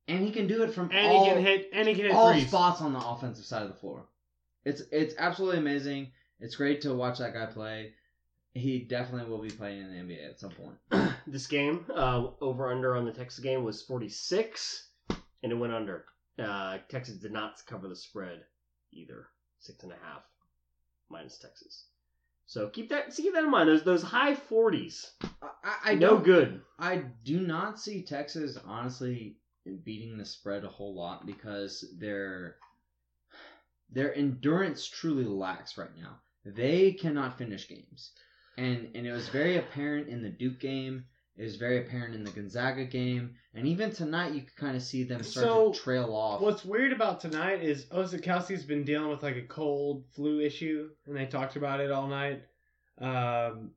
[0.08, 1.70] and he can do it from And all, he can hit.
[1.72, 2.48] And he can hit all threes.
[2.48, 4.06] spots on the offensive side of the floor.
[4.64, 6.10] It's it's absolutely amazing.
[6.40, 7.92] It's great to watch that guy play.
[8.54, 10.76] He definitely will be playing in the NBA at some point.
[11.26, 14.88] This game, uh, over under on the Texas game was 46,
[15.42, 16.06] and it went under.
[16.38, 18.44] Uh, Texas did not cover the spread
[18.92, 19.26] either.
[19.60, 20.22] Six and a half
[21.10, 21.84] minus Texas.
[22.48, 23.68] So keep that keep that in mind.
[23.68, 25.10] Those those high 40s,
[25.62, 26.62] I, I no good.
[26.78, 29.36] I do not see Texas honestly
[29.84, 32.56] beating the spread a whole lot because their
[33.90, 36.20] their endurance truly lacks right now.
[36.46, 38.12] They cannot finish games,
[38.56, 41.04] and and it was very apparent in the Duke game.
[41.38, 44.82] It was very apparent in the Gonzaga game, and even tonight you could kind of
[44.82, 46.40] see them start So, to trail off.
[46.40, 51.16] What's weird about tonight is Osetkowski's been dealing with like a cold flu issue, and
[51.16, 52.42] they talked about it all night.
[53.00, 53.70] Um,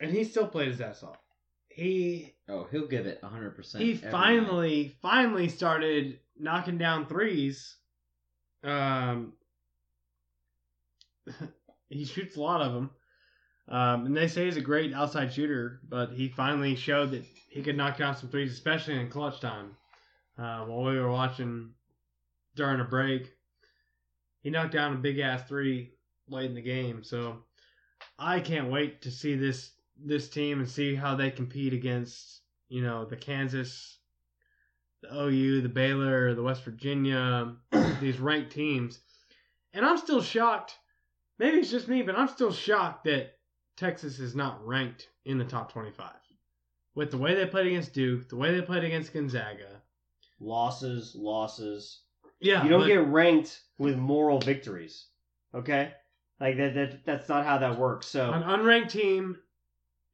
[0.00, 1.18] and he still played his ass off.
[1.68, 3.84] He oh, he'll give it hundred percent.
[3.84, 7.76] he finally finally started knocking down threes.
[8.64, 9.34] Um,
[11.90, 12.90] he shoots a lot of them.
[13.72, 17.62] Um, and they say he's a great outside shooter, but he finally showed that he
[17.62, 19.74] could knock down some threes, especially in clutch time.
[20.36, 21.70] Uh, while we were watching
[22.54, 23.32] during a break,
[24.42, 25.94] he knocked down a big ass three
[26.28, 27.02] late in the game.
[27.02, 27.44] So
[28.18, 29.72] I can't wait to see this
[30.04, 33.96] this team and see how they compete against you know the Kansas,
[35.00, 37.54] the OU, the Baylor, the West Virginia,
[38.00, 39.00] these ranked teams.
[39.72, 40.76] And I'm still shocked.
[41.38, 43.38] Maybe it's just me, but I'm still shocked that
[43.76, 46.12] Texas is not ranked in the top 25.
[46.94, 49.80] With the way they played against Duke, the way they played against Gonzaga.
[50.40, 52.00] Losses, losses.
[52.40, 55.06] Yeah, you don't but- get ranked with moral victories.
[55.54, 55.92] Okay,
[56.40, 56.74] like that.
[56.74, 58.06] that that's not how that works.
[58.06, 59.38] So An unranked team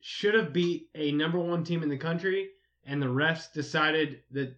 [0.01, 2.51] should have beat a number one team in the country,
[2.85, 4.57] and the refs decided that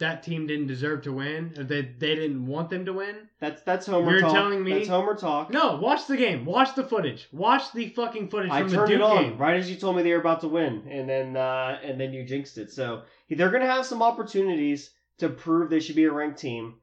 [0.00, 1.54] that team didn't deserve to win.
[1.56, 3.28] Or they they didn't want them to win.
[3.38, 4.32] That's that's Homer You're talk.
[4.32, 5.50] telling me That's Homer talk.
[5.50, 6.44] No, watch the game.
[6.44, 7.28] Watch the footage.
[7.32, 9.38] Watch the fucking footage I from the turned Duke it on game.
[9.38, 12.12] right as you told me they were about to win, and then uh, and then
[12.12, 12.72] you jinxed it.
[12.72, 16.74] So they're gonna have some opportunities to prove they should be a ranked team.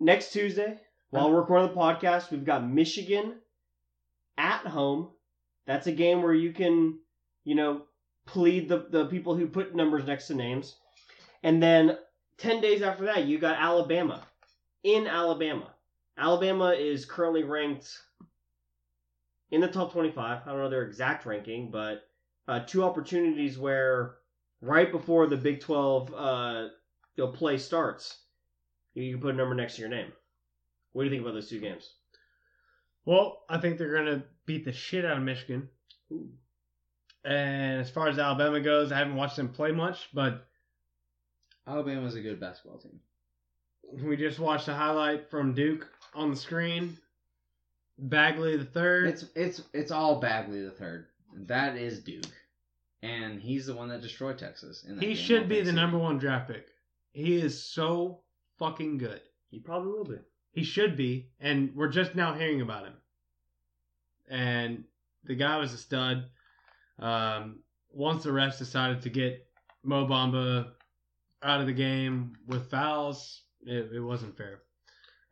[0.00, 0.78] Next Tuesday,
[1.10, 3.34] while we're recording the podcast, we've got Michigan
[4.36, 5.08] at home.
[5.66, 6.98] That's a game where you can,
[7.44, 7.82] you know,
[8.26, 10.76] plead the the people who put numbers next to names,
[11.42, 11.96] and then
[12.38, 14.26] ten days after that, you got Alabama
[14.82, 15.74] in Alabama.
[16.16, 17.98] Alabama is currently ranked
[19.50, 20.42] in the top 25.
[20.44, 22.04] I don't know their exact ranking, but
[22.48, 24.16] uh, two opportunities where
[24.60, 26.68] right before the Big 12 uh,
[27.16, 28.18] you know, play starts,
[28.94, 30.12] you can put a number next to your name.
[30.92, 31.92] What do you think about those two games?
[33.04, 35.68] Well, I think they're gonna beat the shit out of Michigan.
[37.24, 40.47] And as far as Alabama goes, I haven't watched them play much, but
[41.68, 42.98] Alabama's a good basketball team.
[44.02, 46.96] we just watched a highlight from Duke on the screen.
[47.98, 49.08] Bagley the third.
[49.08, 51.06] It's it's it's all Bagley the third.
[51.34, 52.24] That is Duke,
[53.02, 54.84] and he's the one that destroyed Texas.
[54.88, 56.68] In that he game should be the number one draft pick.
[57.12, 58.20] He is so
[58.58, 59.20] fucking good.
[59.50, 60.18] He probably will be.
[60.52, 62.94] He should be, and we're just now hearing about him.
[64.28, 64.84] And
[65.24, 66.24] the guy was a stud.
[66.98, 67.60] Um,
[67.90, 69.46] once the refs decided to get
[69.82, 70.72] Mo Bamba
[71.42, 74.60] out of the game with fouls, it, it wasn't fair.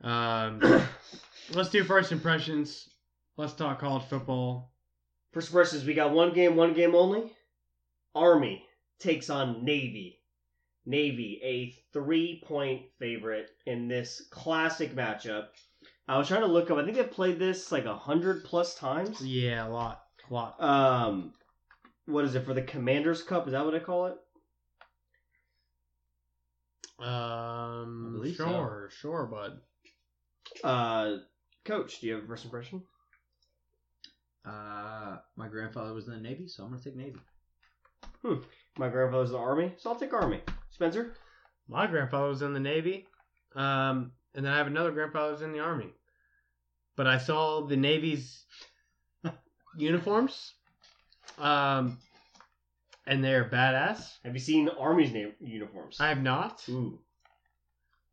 [0.03, 0.61] Um,
[1.53, 2.89] let's do first impressions.
[3.37, 4.73] Let's talk college football.
[5.33, 7.33] First impressions, we got one game, one game only.
[8.15, 8.65] Army
[8.99, 10.21] takes on Navy.
[10.87, 15.49] Navy, a three point favorite in this classic matchup.
[16.09, 18.77] I was trying to look up, I think they've played this like a hundred plus
[18.77, 19.21] times.
[19.21, 20.63] Yeah, a lot, a lot.
[20.63, 21.33] Um,
[22.07, 23.47] what is it for the Commanders Cup?
[23.47, 24.15] Is that what I call it?
[26.99, 28.47] Um, believe so.
[28.47, 29.61] sure, sure, bud.
[30.65, 31.19] Uh,
[31.65, 32.83] Coach, do you have a first impression?
[34.47, 37.19] Uh, my grandfather was in the Navy, so I'm gonna take Navy.
[38.23, 38.37] Hmm.
[38.79, 40.41] My grandfather's in the Army, so I'll take Army.
[40.71, 41.15] Spencer?
[41.69, 43.07] My grandfather was in the Navy,
[43.57, 45.93] um, and then I have another grandfather who's in the Army.
[46.97, 48.45] But I saw the Navy's
[49.77, 50.55] uniforms,
[51.39, 51.99] um,
[53.07, 54.17] and they're badass.
[54.25, 55.99] Have you seen the Army's name uniforms?
[56.01, 56.99] I have not, Ooh,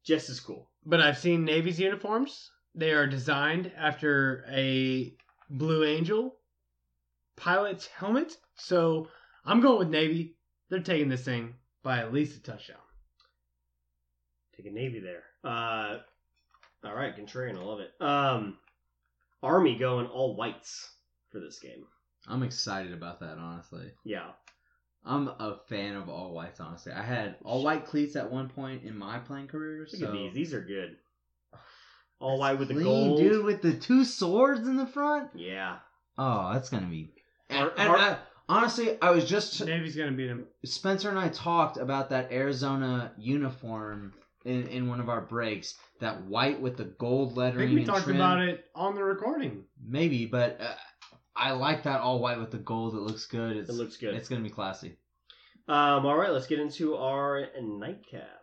[0.03, 0.69] just as cool.
[0.85, 2.51] but I've seen Navy's uniforms.
[2.75, 5.15] They are designed after a
[5.49, 6.35] Blue Angel
[7.35, 8.35] pilot's helmet.
[8.55, 9.07] So
[9.45, 10.35] I'm going with Navy.
[10.69, 12.77] They're taking this thing by at least a touchdown.
[14.55, 15.23] Take a Navy there.
[15.43, 15.97] Uh,
[16.83, 17.91] all right, contrarian, I love it.
[18.01, 18.57] Um,
[19.41, 20.89] Army going all whites
[21.31, 21.85] for this game.
[22.27, 23.91] I'm excited about that, honestly.
[24.05, 24.29] Yeah,
[25.05, 26.93] I'm a fan of all whites, honestly.
[26.93, 29.79] I had all white cleats at one point in my playing career.
[29.91, 30.33] look so at these.
[30.33, 30.95] These are good.
[32.19, 33.17] All white with the gold.
[33.19, 35.31] dude, with the two swords in the front.
[35.35, 35.77] Yeah,
[36.17, 37.11] Oh, that's gonna be.
[37.49, 40.45] And ar- I- honestly, I was just Navy's gonna beat him.
[40.63, 44.13] Spencer and I talked about that Arizona uniform
[44.45, 45.75] in, in one of our breaks.
[45.99, 48.15] That white with the gold I lettering think we and talked trim.
[48.17, 49.65] about it on the recording.
[49.85, 50.75] Maybe, but uh,
[51.35, 52.93] I like that all white with the gold.
[52.93, 53.57] It looks good.
[53.57, 54.13] It's, it looks good.
[54.13, 54.97] It's gonna be classy.
[55.67, 58.41] Um, all right, let's get into our nightcap.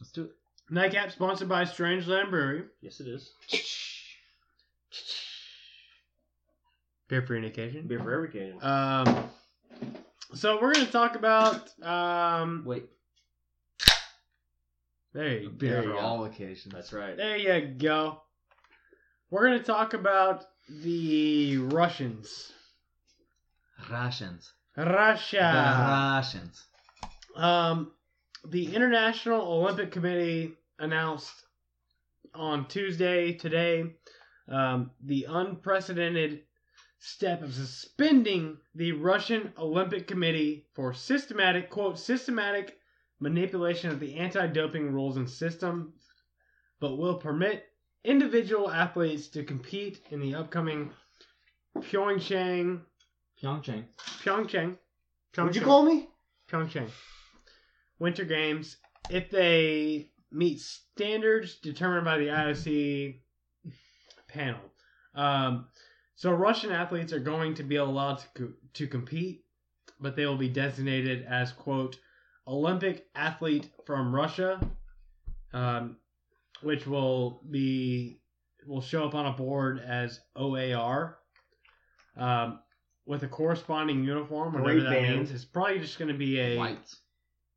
[0.00, 0.30] Let's do it.
[0.70, 2.64] Nightcap sponsored by Strange Land Brewery.
[2.80, 3.32] Yes, it is.
[7.08, 7.86] Beer for any occasion.
[7.86, 8.58] Beer for every occasion.
[8.62, 9.28] Um,
[10.34, 12.62] so we're gonna talk about um.
[12.64, 12.84] Wait,
[15.12, 16.00] There you, beer there for you go.
[16.00, 16.72] all occasions.
[16.72, 17.16] That's right.
[17.16, 18.22] There you go.
[19.30, 22.52] We're gonna talk about the Russians.
[24.76, 25.40] The Russia.
[25.88, 26.64] Russians.
[27.36, 27.92] Um,
[28.48, 31.32] the International Olympic Committee announced
[32.34, 33.94] on Tuesday today
[34.48, 36.42] um, the unprecedented
[36.98, 42.78] step of suspending the Russian Olympic Committee for systematic quote systematic
[43.20, 45.92] manipulation of the anti-doping rules and system,
[46.80, 47.64] but will permit
[48.04, 50.90] individual athletes to compete in the upcoming
[51.78, 52.80] Pyeongchang
[53.42, 53.84] Pyeongchang.
[54.22, 54.76] Pyeongchang.
[55.34, 56.08] What'd you call me?
[56.50, 56.90] Pyeongchang
[57.98, 58.76] Winter Games
[59.10, 63.20] if they meet standards determined by the IOC
[64.28, 64.60] panel.
[65.14, 65.66] Um,
[66.14, 69.44] so Russian athletes are going to be allowed to co- to compete,
[70.00, 71.98] but they will be designated as quote
[72.46, 74.60] Olympic athlete from Russia,
[75.52, 75.96] um,
[76.62, 78.20] which will be
[78.66, 81.18] will show up on a board as OAR.
[82.16, 82.60] Um,
[83.06, 85.16] with a corresponding uniform, whatever Great that band.
[85.16, 86.78] means, it's probably just going to be a White.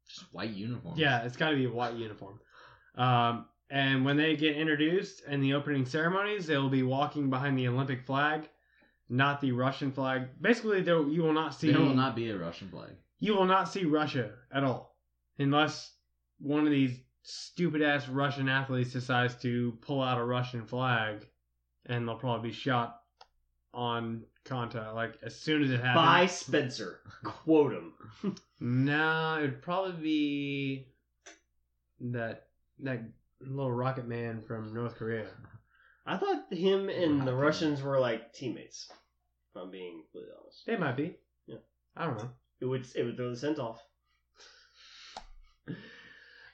[0.08, 0.96] Just white uniform.
[0.98, 2.40] yeah, it's got to be a white uniform.
[2.96, 7.68] Um, and when they get introduced in the opening ceremonies, they'll be walking behind the
[7.68, 8.48] Olympic flag,
[9.10, 10.28] not the Russian flag.
[10.42, 12.92] Basically, there you will not see There will not be a Russian flag.
[13.20, 14.96] you will not see Russia at all,
[15.38, 15.92] unless
[16.40, 16.98] one of these
[17.28, 21.28] stupid ass Russian athletes decides to pull out a Russian flag,
[21.88, 23.02] and they'll probably be shot
[23.74, 25.96] on contact like as soon as it happens.
[26.06, 27.00] By Spencer.
[27.24, 27.94] Quote him.
[28.62, 30.88] No, it'd probably be
[32.12, 32.48] that
[32.80, 33.02] that
[33.42, 35.28] little rocket man from North Korea.
[36.06, 38.88] I thought him and the Russians were like teammates.
[38.90, 41.18] If I'm being completely honest, They might be.
[41.48, 41.58] Yeah.
[41.98, 42.30] I don't know.
[42.62, 43.84] it would it would throw the scent off.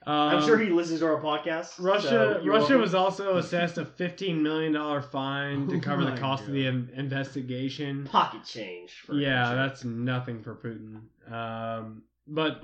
[0.07, 1.73] Um, I'm sure he listens to our podcast.
[1.77, 6.11] Russia so Russia was also assessed a 15 million dollar fine to Oh cover the
[6.11, 8.05] my cost of the in- investigation.
[8.05, 8.93] pocket change.
[9.05, 9.55] For Yeah, Russia.
[9.55, 11.01] that's nothing for Putin.
[11.31, 12.63] Um, but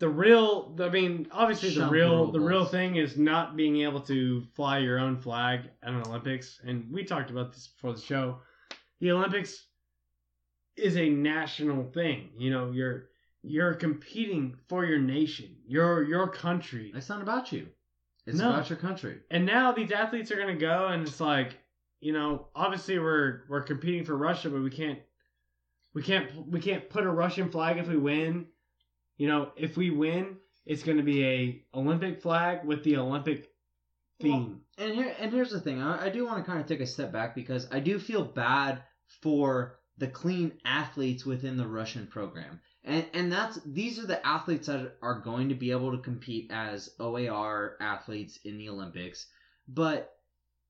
[0.00, 4.00] the real, I mean, obviously the Some real, the real thing is not being able
[4.00, 6.58] to fly your own flag at an Olympics.
[6.64, 8.38] And we talked about this before the show.
[9.00, 9.66] The Olympics
[10.76, 12.30] is a national thing.
[12.38, 13.04] You know, you're
[13.42, 16.92] you're competing for your nation, your your country.
[16.94, 17.68] It's not about you.
[18.26, 18.50] It's No.
[18.50, 19.20] about your country.
[19.30, 21.58] And now these athletes are gonna go, and it's like,
[22.00, 24.98] you know, obviously we're we're competing for Russia, but we can't
[25.94, 28.46] we can't we can't put a Russian flag if we win.
[29.16, 30.36] You know, if we win,
[30.66, 33.50] it's gonna be a Olympic flag with the Olympic
[34.20, 34.60] theme.
[34.78, 35.80] And here and here's the thing.
[35.82, 38.24] I, I do want to kind of take a step back because I do feel
[38.24, 38.82] bad
[39.22, 42.60] for the clean athletes within the Russian program.
[42.84, 46.50] And and that's these are the athletes that are going to be able to compete
[46.50, 49.26] as OAR athletes in the Olympics.
[49.68, 50.10] But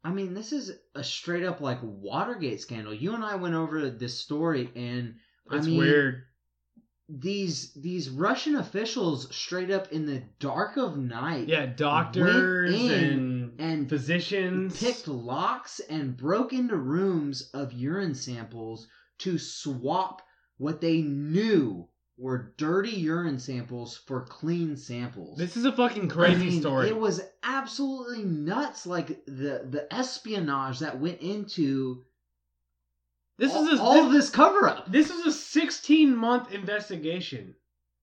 [0.02, 2.94] I mean, this is a straight up like Watergate scandal.
[2.94, 5.16] You and I went over this story and
[5.52, 6.22] it's I mean, weird.
[7.08, 13.88] These these Russian officials straight up in the dark of night Yeah, doctors and and
[13.88, 14.78] physicians.
[14.80, 18.88] picked locks and broke into rooms of urine samples
[19.18, 20.22] to swap
[20.56, 21.88] what they knew
[22.20, 25.38] were dirty urine samples for clean samples.
[25.38, 26.88] This is a fucking I crazy mean, story.
[26.88, 28.86] It was absolutely nuts.
[28.86, 32.04] Like the the espionage that went into
[33.38, 34.92] this all, is a, all this, this cover up.
[34.92, 37.54] This is a 16 month investigation.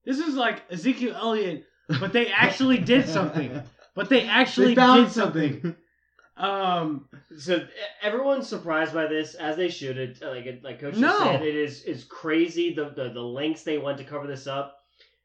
[0.04, 1.64] This is like Ezekiel Elliott,
[2.00, 3.62] but they actually did something.
[3.94, 5.76] But they actually They found did something.
[6.38, 7.66] Um, So
[8.02, 9.98] everyone's surprised by this, as they should.
[9.98, 11.18] It, like it- like Coach No.
[11.18, 14.76] said, it is is crazy the, the the lengths they went to cover this up.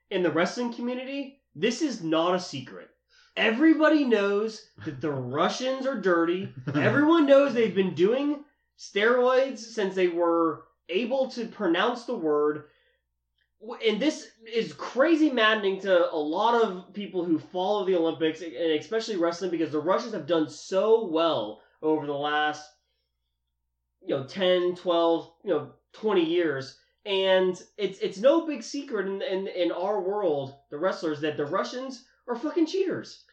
[0.09, 2.89] In the wrestling community, this is not a secret.
[3.35, 6.53] Everybody knows that the Russians are dirty.
[6.75, 8.43] Everyone knows they've been doing
[8.77, 12.65] steroids since they were able to pronounce the word.
[13.85, 18.53] And this is crazy maddening to a lot of people who follow the Olympics, and
[18.53, 22.69] especially wrestling, because the Russians have done so well over the last,
[24.01, 26.77] you know, 10, 12, you know, 20 years.
[27.05, 31.45] And it's it's no big secret in, in, in our world, the wrestlers, that the
[31.45, 33.23] Russians are fucking cheaters.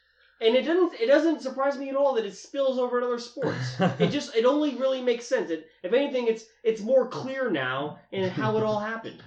[0.40, 3.18] And it doesn't it doesn't surprise me at all that it spills over in other
[3.18, 3.76] sports.
[3.98, 5.50] it just it only really makes sense.
[5.50, 9.22] It, if anything, it's it's more clear now in how it all happened.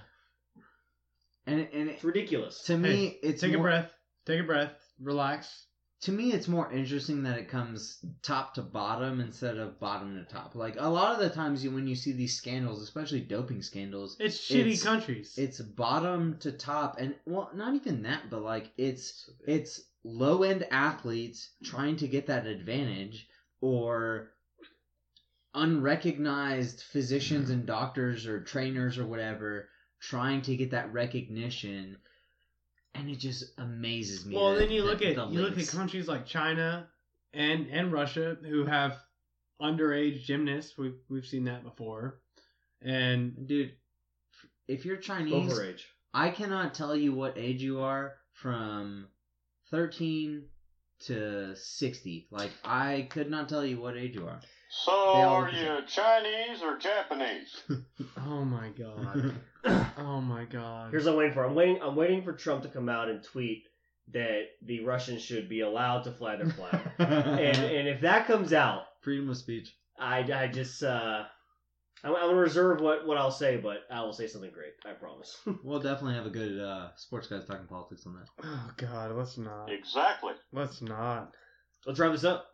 [1.45, 2.63] And and it, It's ridiculous.
[2.63, 3.91] to me, it's take a breath.
[4.25, 4.71] Take a breath.
[4.99, 5.65] Relax.
[6.01, 10.23] to me it's more interesting that it comes top to bottom instead of bottom to
[10.33, 13.61] top like a lot of the times you, when you see these scandals especially doping
[13.61, 15.33] scandals It's shitty It's- countries.
[15.37, 20.65] it's bottom to top and well not even that but like it's it's low end
[20.71, 23.27] athletes trying to get that advantage
[23.61, 24.29] or
[25.55, 29.69] unrecognized physicians and doctors or trainers or whatever
[30.09, 31.97] trying to get that recognition
[32.95, 35.67] and it just amazes me well, that- then you look at the you look at
[35.67, 36.87] countries like China
[37.33, 38.97] and and Russia who have
[39.61, 40.77] underage gymnasts.
[40.77, 42.19] We've we've seen that before.
[42.81, 43.71] And dude
[44.67, 45.81] if you're chinese Overage.
[46.13, 49.07] I cannot tell you what age you are from
[49.71, 50.43] 13
[51.05, 52.27] to 60.
[52.31, 54.39] Like, I could not tell you what age you are.
[54.69, 57.61] So, are you Chinese or Japanese?
[58.17, 59.33] oh my god,
[59.97, 60.91] oh my god.
[60.91, 61.45] Here's what I'm waiting for.
[61.45, 61.79] I'm waiting.
[61.81, 63.63] I'm waiting for Trump to come out and tweet
[64.11, 66.79] that the Russians should be allowed to fly their flag.
[66.99, 69.75] and and if that comes out, Freedom of speech.
[69.99, 71.23] I, I just uh,
[72.03, 74.73] I'm, I'm gonna reserve what what I'll say, but I will say something great.
[74.85, 75.37] I promise.
[75.63, 78.27] We'll definitely have a good uh, sports guys talking politics on that.
[78.43, 79.71] Oh god, let's not.
[79.71, 80.33] Exactly.
[80.51, 81.31] Let's not.
[81.85, 82.47] Let's wrap this up.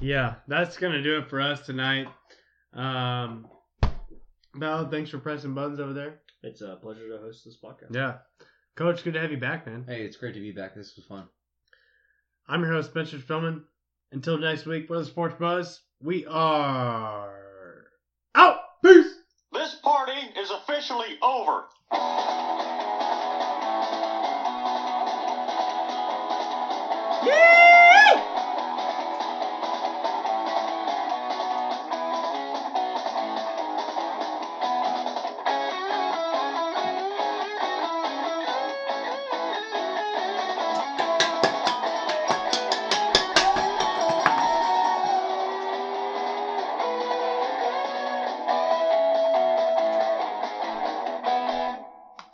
[0.00, 2.06] Yeah, that's gonna do it for us tonight.
[2.72, 3.48] Um,
[4.58, 6.20] Val, thanks for pressing buttons over there.
[6.42, 7.94] It's a pleasure to host this podcast.
[7.94, 8.18] Yeah,
[8.76, 9.84] Coach, good to have you back, man.
[9.88, 10.74] Hey, it's great to be back.
[10.74, 11.28] This was fun.
[12.46, 13.64] I'm your host, Spencer Spillman.
[14.12, 17.84] Until next week, for the Sports Buzz, we are
[18.34, 18.60] out.
[18.84, 19.12] Peace.
[19.52, 21.64] This party is officially over.
[27.26, 27.77] Yeah!